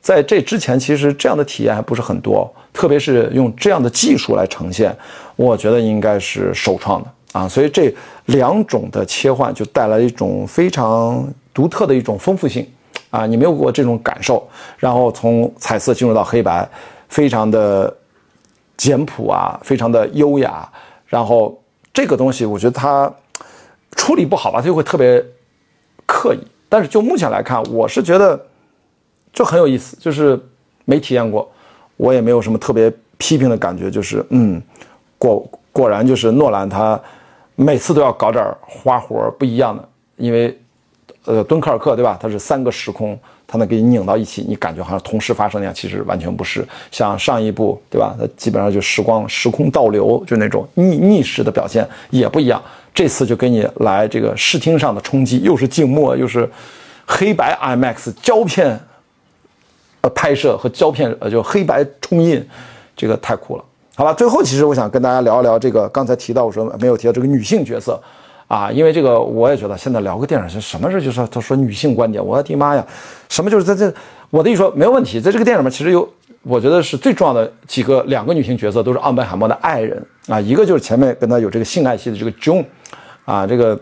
[0.08, 4.96] 在这之前，其实这样的体验还不是很多，特别是用这样的技术来呈现，
[5.36, 7.94] 我觉得应该是首创的啊，所以这
[8.24, 12.66] 两种的切换就带来一种非常独特的一种丰富性
[13.10, 14.48] 啊，你没有过这种感受。
[14.78, 16.66] 然后从彩色进入到黑白，
[17.10, 17.94] 非常的
[18.78, 20.66] 简朴啊，非常的优雅。
[21.04, 23.12] 然后这个东西，我觉得它
[23.94, 25.22] 处理不好吧，它就会特别
[26.06, 26.38] 刻意。
[26.66, 28.40] 但是就目前来看，我是觉得
[29.38, 30.36] 就很有意思，就是
[30.84, 31.48] 没体验过，
[31.96, 34.60] 我也没有什么特别批评的感觉，就是嗯，
[35.16, 37.00] 果果然就是诺兰他
[37.54, 40.58] 每次都要搞点花活不一样的，因为
[41.24, 42.18] 呃敦刻尔克对吧？
[42.20, 43.16] 它是三个时空，
[43.46, 46.66] 它能给你拧到一起，你感觉好像同时发生那样，其实完全不是。
[46.90, 48.16] 像上一部对吧？
[48.18, 52.60] 它基本上就时光时空倒流，就那种逆逆时的表现也不一样。
[52.92, 56.50] 这次就给你来这个视听上的冲击，又是静默，又是
[57.06, 58.76] 黑白 IMAX 胶片
[60.10, 62.44] 拍摄和胶片呃就黑白冲印，
[62.96, 63.64] 这个太酷了。
[63.96, 68.00] 好吧，最后其实我想跟大家聊一聊这个刚才提到我说没有提到这个女性角色
[68.46, 72.86] 啊，因为这个我也觉得现在聊个电影是什么事就说他说女性观点，我的妈呀，
[73.28, 73.92] 什么就是在这
[74.30, 76.08] 我的意思说没有问题，在这个电影里面其实有。
[76.44, 82.64] 我觉得是最重要的几个两个女性角色都是奥本海默的爱人啊，一个就是前面跟他有这个性爱戏的这个 June，
[83.24, 83.78] 啊，这个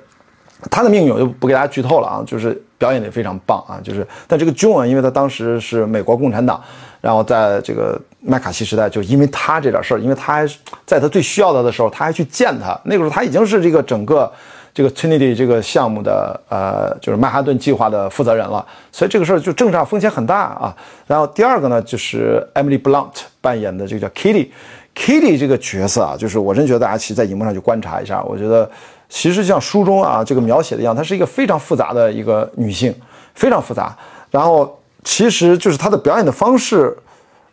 [0.71, 6.63] 他的命运我就不给大家剧透了啊，就是表演的也非常棒啊，就是但这个 June，因为他当时是美国共产党，
[7.01, 10.47] 然后在这个麦卡锡时代，就因为他这点事儿，因为他还
[10.85, 14.31] 在他最需要他的时候，他还去见他，那个时候他已经是这个整个。
[14.77, 20.77] 这个 Trinity 这个项目的呃，就是曼哈顿计划的负责人了，所以这个事儿就政治上风险很大啊。
[21.07, 28.71] 然后第二个呢，就是 Emily Blunt 扮演的这个叫 Kitty，Kitty 这个角色啊，就是我真觉得大家其实在荧幕上去观察一下，我觉得
[29.09, 32.95] 其实像书中啊这个描写的一样，她是一个非常复杂的一个女性，
[33.35, 33.97] 非常复杂。
[34.31, 36.97] 然后其实就是她的表演的方式，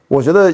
[0.07, 0.53] 我觉得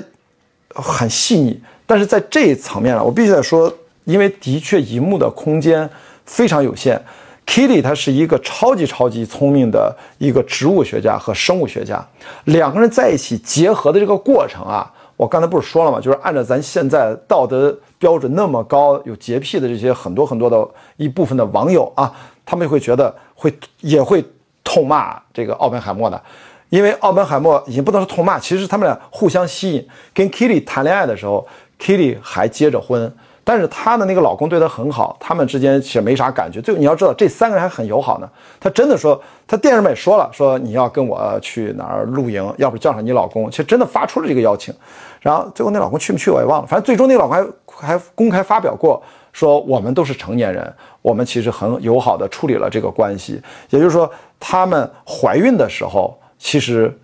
[0.76, 1.62] 很细腻。
[1.86, 3.74] 但是在这一层面上，我必须得说，
[4.06, 5.90] 因为的确荧幕的空间。
[6.26, 7.04] 非常有限
[7.48, 12.08] ，Kitty 她是一个超级超级聪明的一个植物学家和生物学家，
[12.44, 16.00] 两个人在一起结合的这个过程啊，我刚才不是说了吗？
[16.00, 20.66] 就是按照咱现在道德标准那么高，有洁癖的这些很多很多的
[20.96, 22.10] 一部分的网友啊，
[22.46, 24.24] 他们会觉得会也会
[24.64, 26.22] 痛骂这个奥本海默的，
[26.70, 31.46] 因为奥本海默已经不能说痛骂，其实他们俩互相吸引，跟 Kitty 谈恋爱的时候
[31.78, 33.14] ，Kitty 还结着婚。
[33.44, 36.62] 但是她的那个老公对她很好，他们之间其实没啥感觉。
[36.62, 38.30] 最后你要知道，这三个人还很友好呢。
[38.60, 43.50] 她真的说，她电视里面也说了，说你要跟我去哪儿露营，要不叫上你老公。
[43.50, 44.74] 其实真的发出了这个邀请。
[45.22, 46.68] 然后最后那老公去没去我也忘了。
[46.68, 49.02] 反正最终那老公还还公开发表过，
[49.34, 53.42] 说我们都是成年人，我们其实很友好的处理了这个关系。
[53.70, 54.10] 也就是说，
[54.40, 56.96] 他们怀孕的时候，其实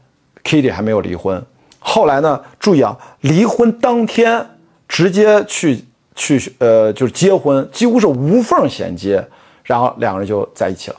[0.44, 1.44] Kitty 还没有离婚。
[1.80, 4.46] 后来呢，注意啊，离婚当天
[4.88, 5.86] 直接去。
[6.16, 9.22] 去呃，就是结婚，几乎是无缝衔接，
[9.64, 10.98] 然后两个人就在一起了。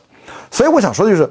[0.51, 1.29] 所以我想说的就是，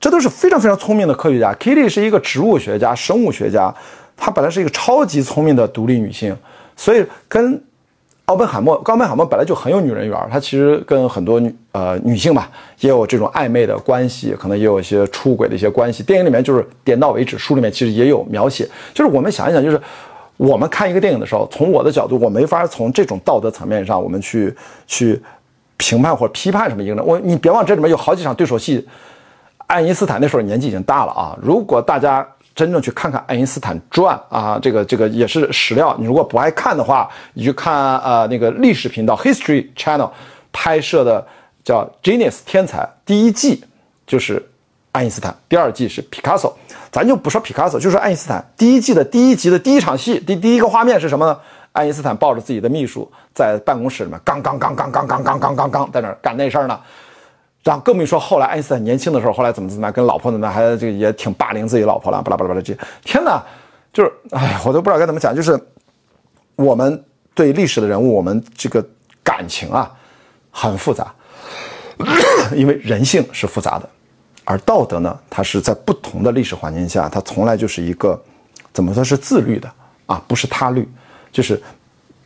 [0.00, 1.54] 这都是非常非常聪明的科学家。
[1.54, 3.72] Kitty 是一个植物学家、生物学家，
[4.16, 6.36] 她本来是一个超级聪明的独立女性，
[6.76, 7.62] 所以跟
[8.24, 12.50] 奥本海默，奥本海默本来就很有女人缘，她其实跟很多女呃女性吧，
[12.80, 16.02] 也有这种暧昧的关系，可能也有一些出轨的一些关系。
[16.02, 18.68] 电影里面就是点到为止，书里面其实也有描写。
[18.92, 19.80] 就是我们想一想，就是。
[20.36, 24.54] 我们看一个电影的时候，从我的角度，我没法从这种道德层面上，我们去
[24.86, 25.22] 去
[25.76, 27.06] 评判或者批判什么一个人。
[27.06, 28.86] 我你别忘，这里面有好几场对手戏。
[29.66, 31.38] 爱因斯坦那时候年纪已经大了啊。
[31.40, 35.96] 如果大家真正去看看《爱因斯坦传》啊，这个这个也是史料。
[35.98, 40.10] 你如果不爱看的话，你去看呃那个历史频道 History Channel
[40.52, 41.26] 拍摄的
[41.62, 43.64] 叫《Genius 天才》第一季，
[44.06, 44.50] 就是。
[44.94, 46.56] 爱因斯坦第二季是皮卡索，
[46.94, 51.36] 咱就不说皮卡索，就说爱因斯坦第一季的第一集的第一场戏，第第一个画面是什么呢？
[51.72, 56.78] 爱因斯坦抱着自己的秘书在办公室里面，刚刚刚刚刚刚刚刚刚刚在那干那事儿呢。
[57.64, 62.72] 然后更别说后来爱因斯坦年轻的时候，后来怎么怎么样，跟老婆怎么样，还这个也挺霸凌自己老婆了，巴拉巴拉巴拉这
[63.02, 63.42] 天哪，
[63.92, 65.58] 就是哎，我都不知道该怎么讲，就是
[66.54, 68.86] 我们对历史的人物，我们这个
[69.24, 69.90] 感情啊
[70.52, 71.12] 很复杂，
[72.54, 73.88] 因为人性是复杂的。
[74.44, 78.20] 而道德呢，它是在不同的历史环境下，它从来就是一个，
[78.74, 79.70] 怎么说是自律的
[80.04, 80.86] 啊，不是他律，
[81.32, 81.58] 就是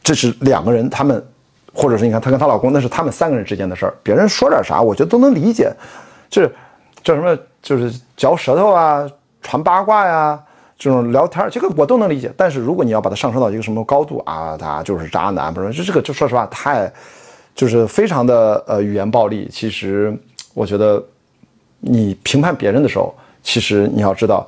[0.02, 1.24] 这是两个人他们，
[1.72, 5.72] 或者是你看她跟她老公，那是他们三个人之间的事儿，别人说点啥，我觉得都能理解，
[6.28, 6.52] 就是
[7.04, 9.08] 叫什么，就是嚼舌头啊，
[9.40, 10.42] 传八卦呀，
[10.76, 12.32] 这种聊天，这个我都能理解。
[12.36, 16.92] 但是如果你要把它上升到一个什么高度啊，他就是渣男，不是，这这个就说实话太，
[17.54, 19.48] 就是非常的呃语言暴力。
[19.52, 20.12] 其实
[20.52, 21.00] 我觉得。
[21.80, 24.46] 你评判别人的时候，其实你要知道，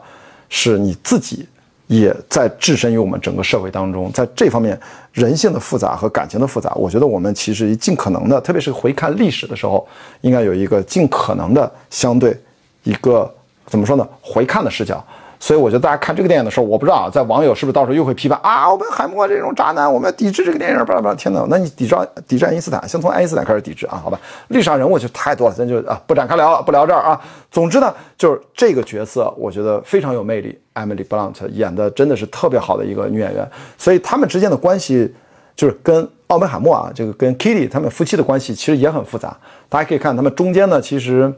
[0.49, 1.47] 是你自己
[1.87, 4.79] 也在置身于我们整个社会当中，在这方面
[5.13, 9.87] 人性的复杂和感情的复杂，我觉得我们其实尽可能的，特别是回看历史的时候，
[10.21, 12.37] 应该有一个尽可能的相对
[12.83, 13.33] 一个
[13.67, 14.09] 怎么说呢？
[14.21, 15.05] 回看的视角。
[15.43, 21.17] 所以我觉得大家看这个电影的时候，我不知道啊，在网友是不是到时候又会批判啊，奥本海默这种渣男，我们要抵制这个电影，巴拉巴拉。
[21.17, 21.97] 天哪，那你抵制
[22.29, 23.99] 抵制爱因斯坦，先从爱因斯坦开始抵制啊？
[24.05, 27.19] 好吧，历史上人物就太多了，咱就啊不展开聊了，不聊这儿啊。
[27.51, 33.51] 总之呢，就是这个角色，我觉得非常有魅力，Emily Blunt 演的真的是特别好的一个女演员。
[33.79, 35.11] 所以他们之间的关系，
[35.57, 39.35] 就是跟奥本海默啊，这个跟 Kitty 他们夫妻的关系其实也很复杂。
[39.71, 41.33] 大家可以看他们中间呢，其实。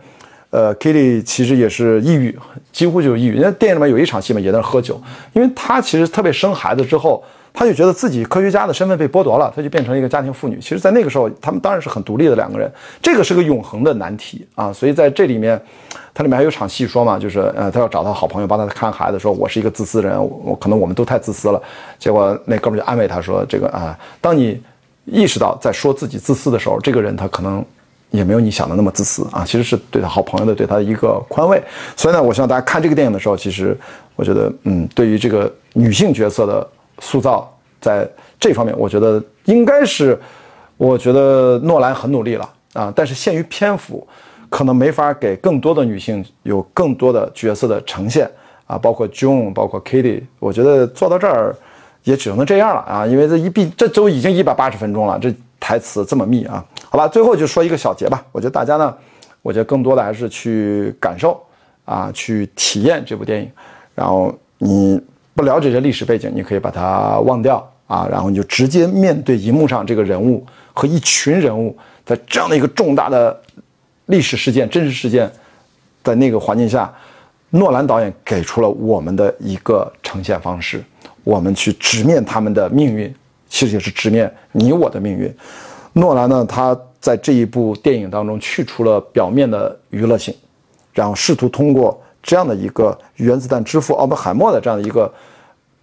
[0.52, 2.38] 呃，Kitty 其实也是抑郁，
[2.72, 3.36] 几乎就是抑郁。
[3.36, 5.00] 因为电影里面有一场戏嘛，也在那喝酒。
[5.32, 7.24] 因为她其实特别生孩子之后，
[7.54, 10.58] 她就觉得自己科学家的身份被剥夺了，她就变成了一个家庭妇女。
[10.60, 12.70] 其实，在那个时候，他们当然是很独立的两个人。
[13.00, 14.70] 这个是个永恒的难题啊！
[14.70, 15.58] 所以在这里面，
[16.12, 21.58] 它里面还有场戏说嘛，就是呃，他要找到好朋友帮他看孩子，说我是一个自私人，我可能我们都太自私了。
[21.98, 24.60] 结果那哥们就安慰他说：“这个啊，当你
[25.06, 27.64] 意识到在说自己自私的时候，这个人他可能。”
[28.12, 31.60] 也没有你想的那么自私啊，其实是对他好朋友的对他的一个宽慰。
[31.96, 33.76] 所以呢，我希望大家看这个电影的时候，其实
[34.14, 36.64] 我觉得，嗯，对于这个女性角色的
[37.00, 37.50] 塑造，
[37.80, 38.08] 在
[38.38, 40.20] 这方面，我觉得应该是，
[40.76, 42.92] 我觉得诺兰很努力了啊。
[42.94, 44.06] 但是限于篇幅，
[44.50, 48.30] 可能没法给更多的女性有更多的角色的呈现
[48.66, 51.56] 啊，包括 June，包括 Kitty，我觉得做到这儿
[52.04, 56.62] 也只能这样了啊，因为这一毕这都已经一百八十分钟了，这台词这么密啊。
[56.92, 58.22] 好吧，最后就说一个小结吧。
[58.32, 58.94] 我觉得大家呢，
[59.40, 61.42] 我觉得更多的还是去感受
[61.86, 63.50] 啊，去体验这部电影。
[63.94, 65.00] 然后你
[65.34, 71.74] 不了解这历史背景，你可以把它忘掉啊，然后你就直接面对荧幕上这个人物和一群人物，
[72.04, 73.40] 在这样的一个重大的
[74.04, 75.32] 历史事件、真实事件
[76.04, 76.92] 在那个环境下，
[77.48, 80.84] 诺兰导演给出了我们的一个呈现方式，
[81.24, 83.10] 我们去直面他们的命运，
[83.48, 85.34] 其实也是直面你我的命运。
[85.94, 90.34] 诺兰呢，他在这一部电影当中去除了表面的娱乐性，
[90.94, 95.12] 然后试图通过这样的一个原子弹之父奥本海默的这样的一个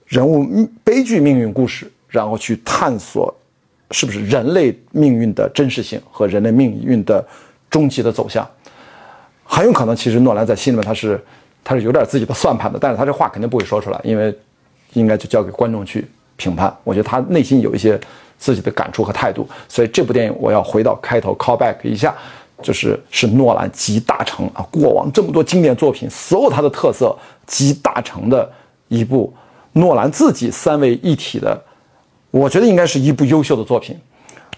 [0.07, 0.47] 人物
[0.83, 3.31] 悲剧命运故事，然后去探索
[3.91, 7.23] 是不是人类命运的真实性和人类命运的
[7.69, 8.47] 终极的走向。
[9.43, 11.23] 很有可能，其实诺兰在心里面他是
[11.63, 14.35] 他是有点自己的算盘的，但是他这话肯定不会说出来，因为
[14.93, 16.75] 应该就交给观众去评判。
[16.83, 17.99] 我觉得他内心有一些。
[18.39, 22.15] 自己的感触和态度，所以这部电影我要回到开头 call back 一下，
[22.63, 27.13] 就是是诺兰集大成啊，过往这么多经典作品，所有他的特色
[27.45, 28.49] 集大成的
[28.87, 29.31] 一部
[29.73, 31.61] 诺兰自己三位一体的，
[32.31, 33.95] 我觉得应该是一部优秀的作品，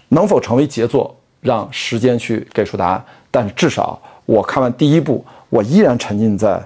[0.08, 3.04] 能否成为杰作，让时间去给出答案。
[3.32, 6.64] 但是至少我看完第一部，我依然沉浸在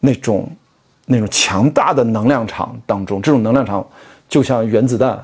[0.00, 0.50] 那种
[1.04, 3.86] 那种强大的能量场当中，这种能量场
[4.26, 5.22] 就像原子弹。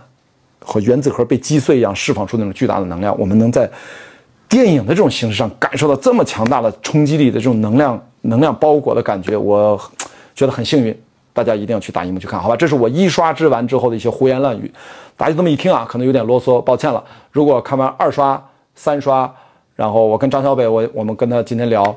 [0.60, 3.16] 和原子核被击碎一样，释放出那种巨大的能量。
[3.18, 3.70] 我们能在
[4.48, 9.80] 电影的这种形式上感受到这么强大的冲击力的这种能量、能量包裹的感觉，我
[10.34, 10.96] 觉得很幸运。
[11.32, 12.56] 大家一定要去大荧幕去看，好吧？
[12.56, 14.72] 这是我一刷之完之后的一些胡言乱语，
[15.18, 17.04] 大家这么一听啊，可能有点啰嗦，抱歉了。
[17.30, 18.42] 如果看完二刷、
[18.74, 19.30] 三刷，
[19.74, 21.94] 然后我跟张小北，我我们跟他今天聊。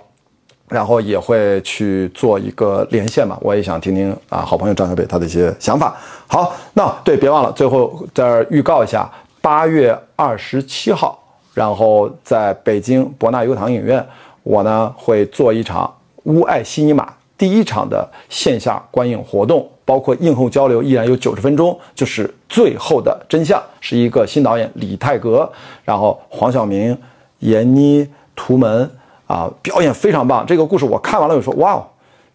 [0.69, 5.97] 然后也会去做一个连线嘛，我也想听听啊，好朋友张小北他的一些想法。
[6.27, 9.11] 好，那对，别忘了最后在这预告一下，
[9.41, 11.17] 八月二十七号，
[11.55, 14.05] 然后在北京博纳优唐影院，
[14.43, 15.91] 我呢会做一场
[16.25, 25.51] 乌爱西尼玛第一场的线下观影活动，包括映后交流，依然有九十分钟，就是最后的真相，是一个新导演李泰格，
[25.83, 26.95] 然后黄晓明、
[27.39, 28.87] 闫妮、图门。
[29.29, 30.43] 啊，表演非常棒！
[30.43, 31.85] 这个故事我看完了，我说哇哦，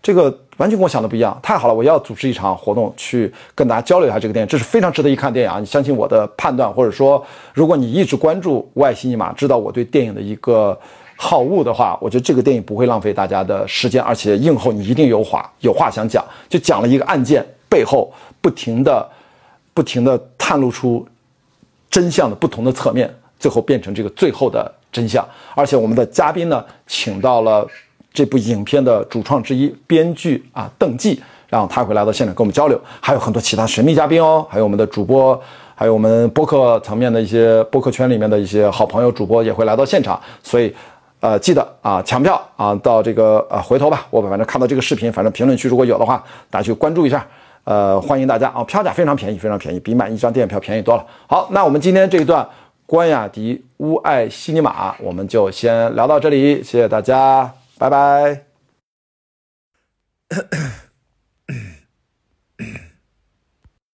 [0.01, 1.75] 这个完全跟我想的不一样，太好了！
[1.75, 5.59] 我要组织一场活动去跟大家交流一下这个电影，这是非常值得一看电影啊！
[5.59, 7.21] 你相信我的判断，或者说，
[7.53, 10.79] 如果你一直关注《外星密码》，知道我对电影的一个
[11.17, 19.05] 好恶的话，我觉得这个电影不会浪费大家的时间，而且映后你一定有话有话想讲，就讲了一个案件背后不停的、
[19.75, 21.05] 不停的探露出
[21.91, 24.73] 真相的不同的侧面，最后变成这个最后的。
[24.95, 25.27] 真相，
[25.57, 27.67] 而且我们的嘉宾呢，请到了
[28.13, 31.19] 这部影片的主创之一编剧啊邓骥，
[31.49, 35.39] 然后他会来到现场跟我们交流，还有很多其他神秘嘉宾哦，还有我们的主播，
[35.75, 40.73] 还有我们播客层面的一些播客圈里面的一些好朋友主播也会来到现场，所以，
[41.19, 47.27] 呃，记得啊抢票啊，到这个呃回头吧，我反正看到这个视频，反正评论区如果有的话，大家去关注一下，
[47.65, 51.05] 呃，欢迎大家啊，票价非常便宜，非常便宜，比买一张电影票便宜多了。
[51.27, 52.49] 好，那我们今天这一段。
[52.87, 58.45] 关雅迪乌爱西尼玛，我们就先聊到这里，谢谢大家，拜拜。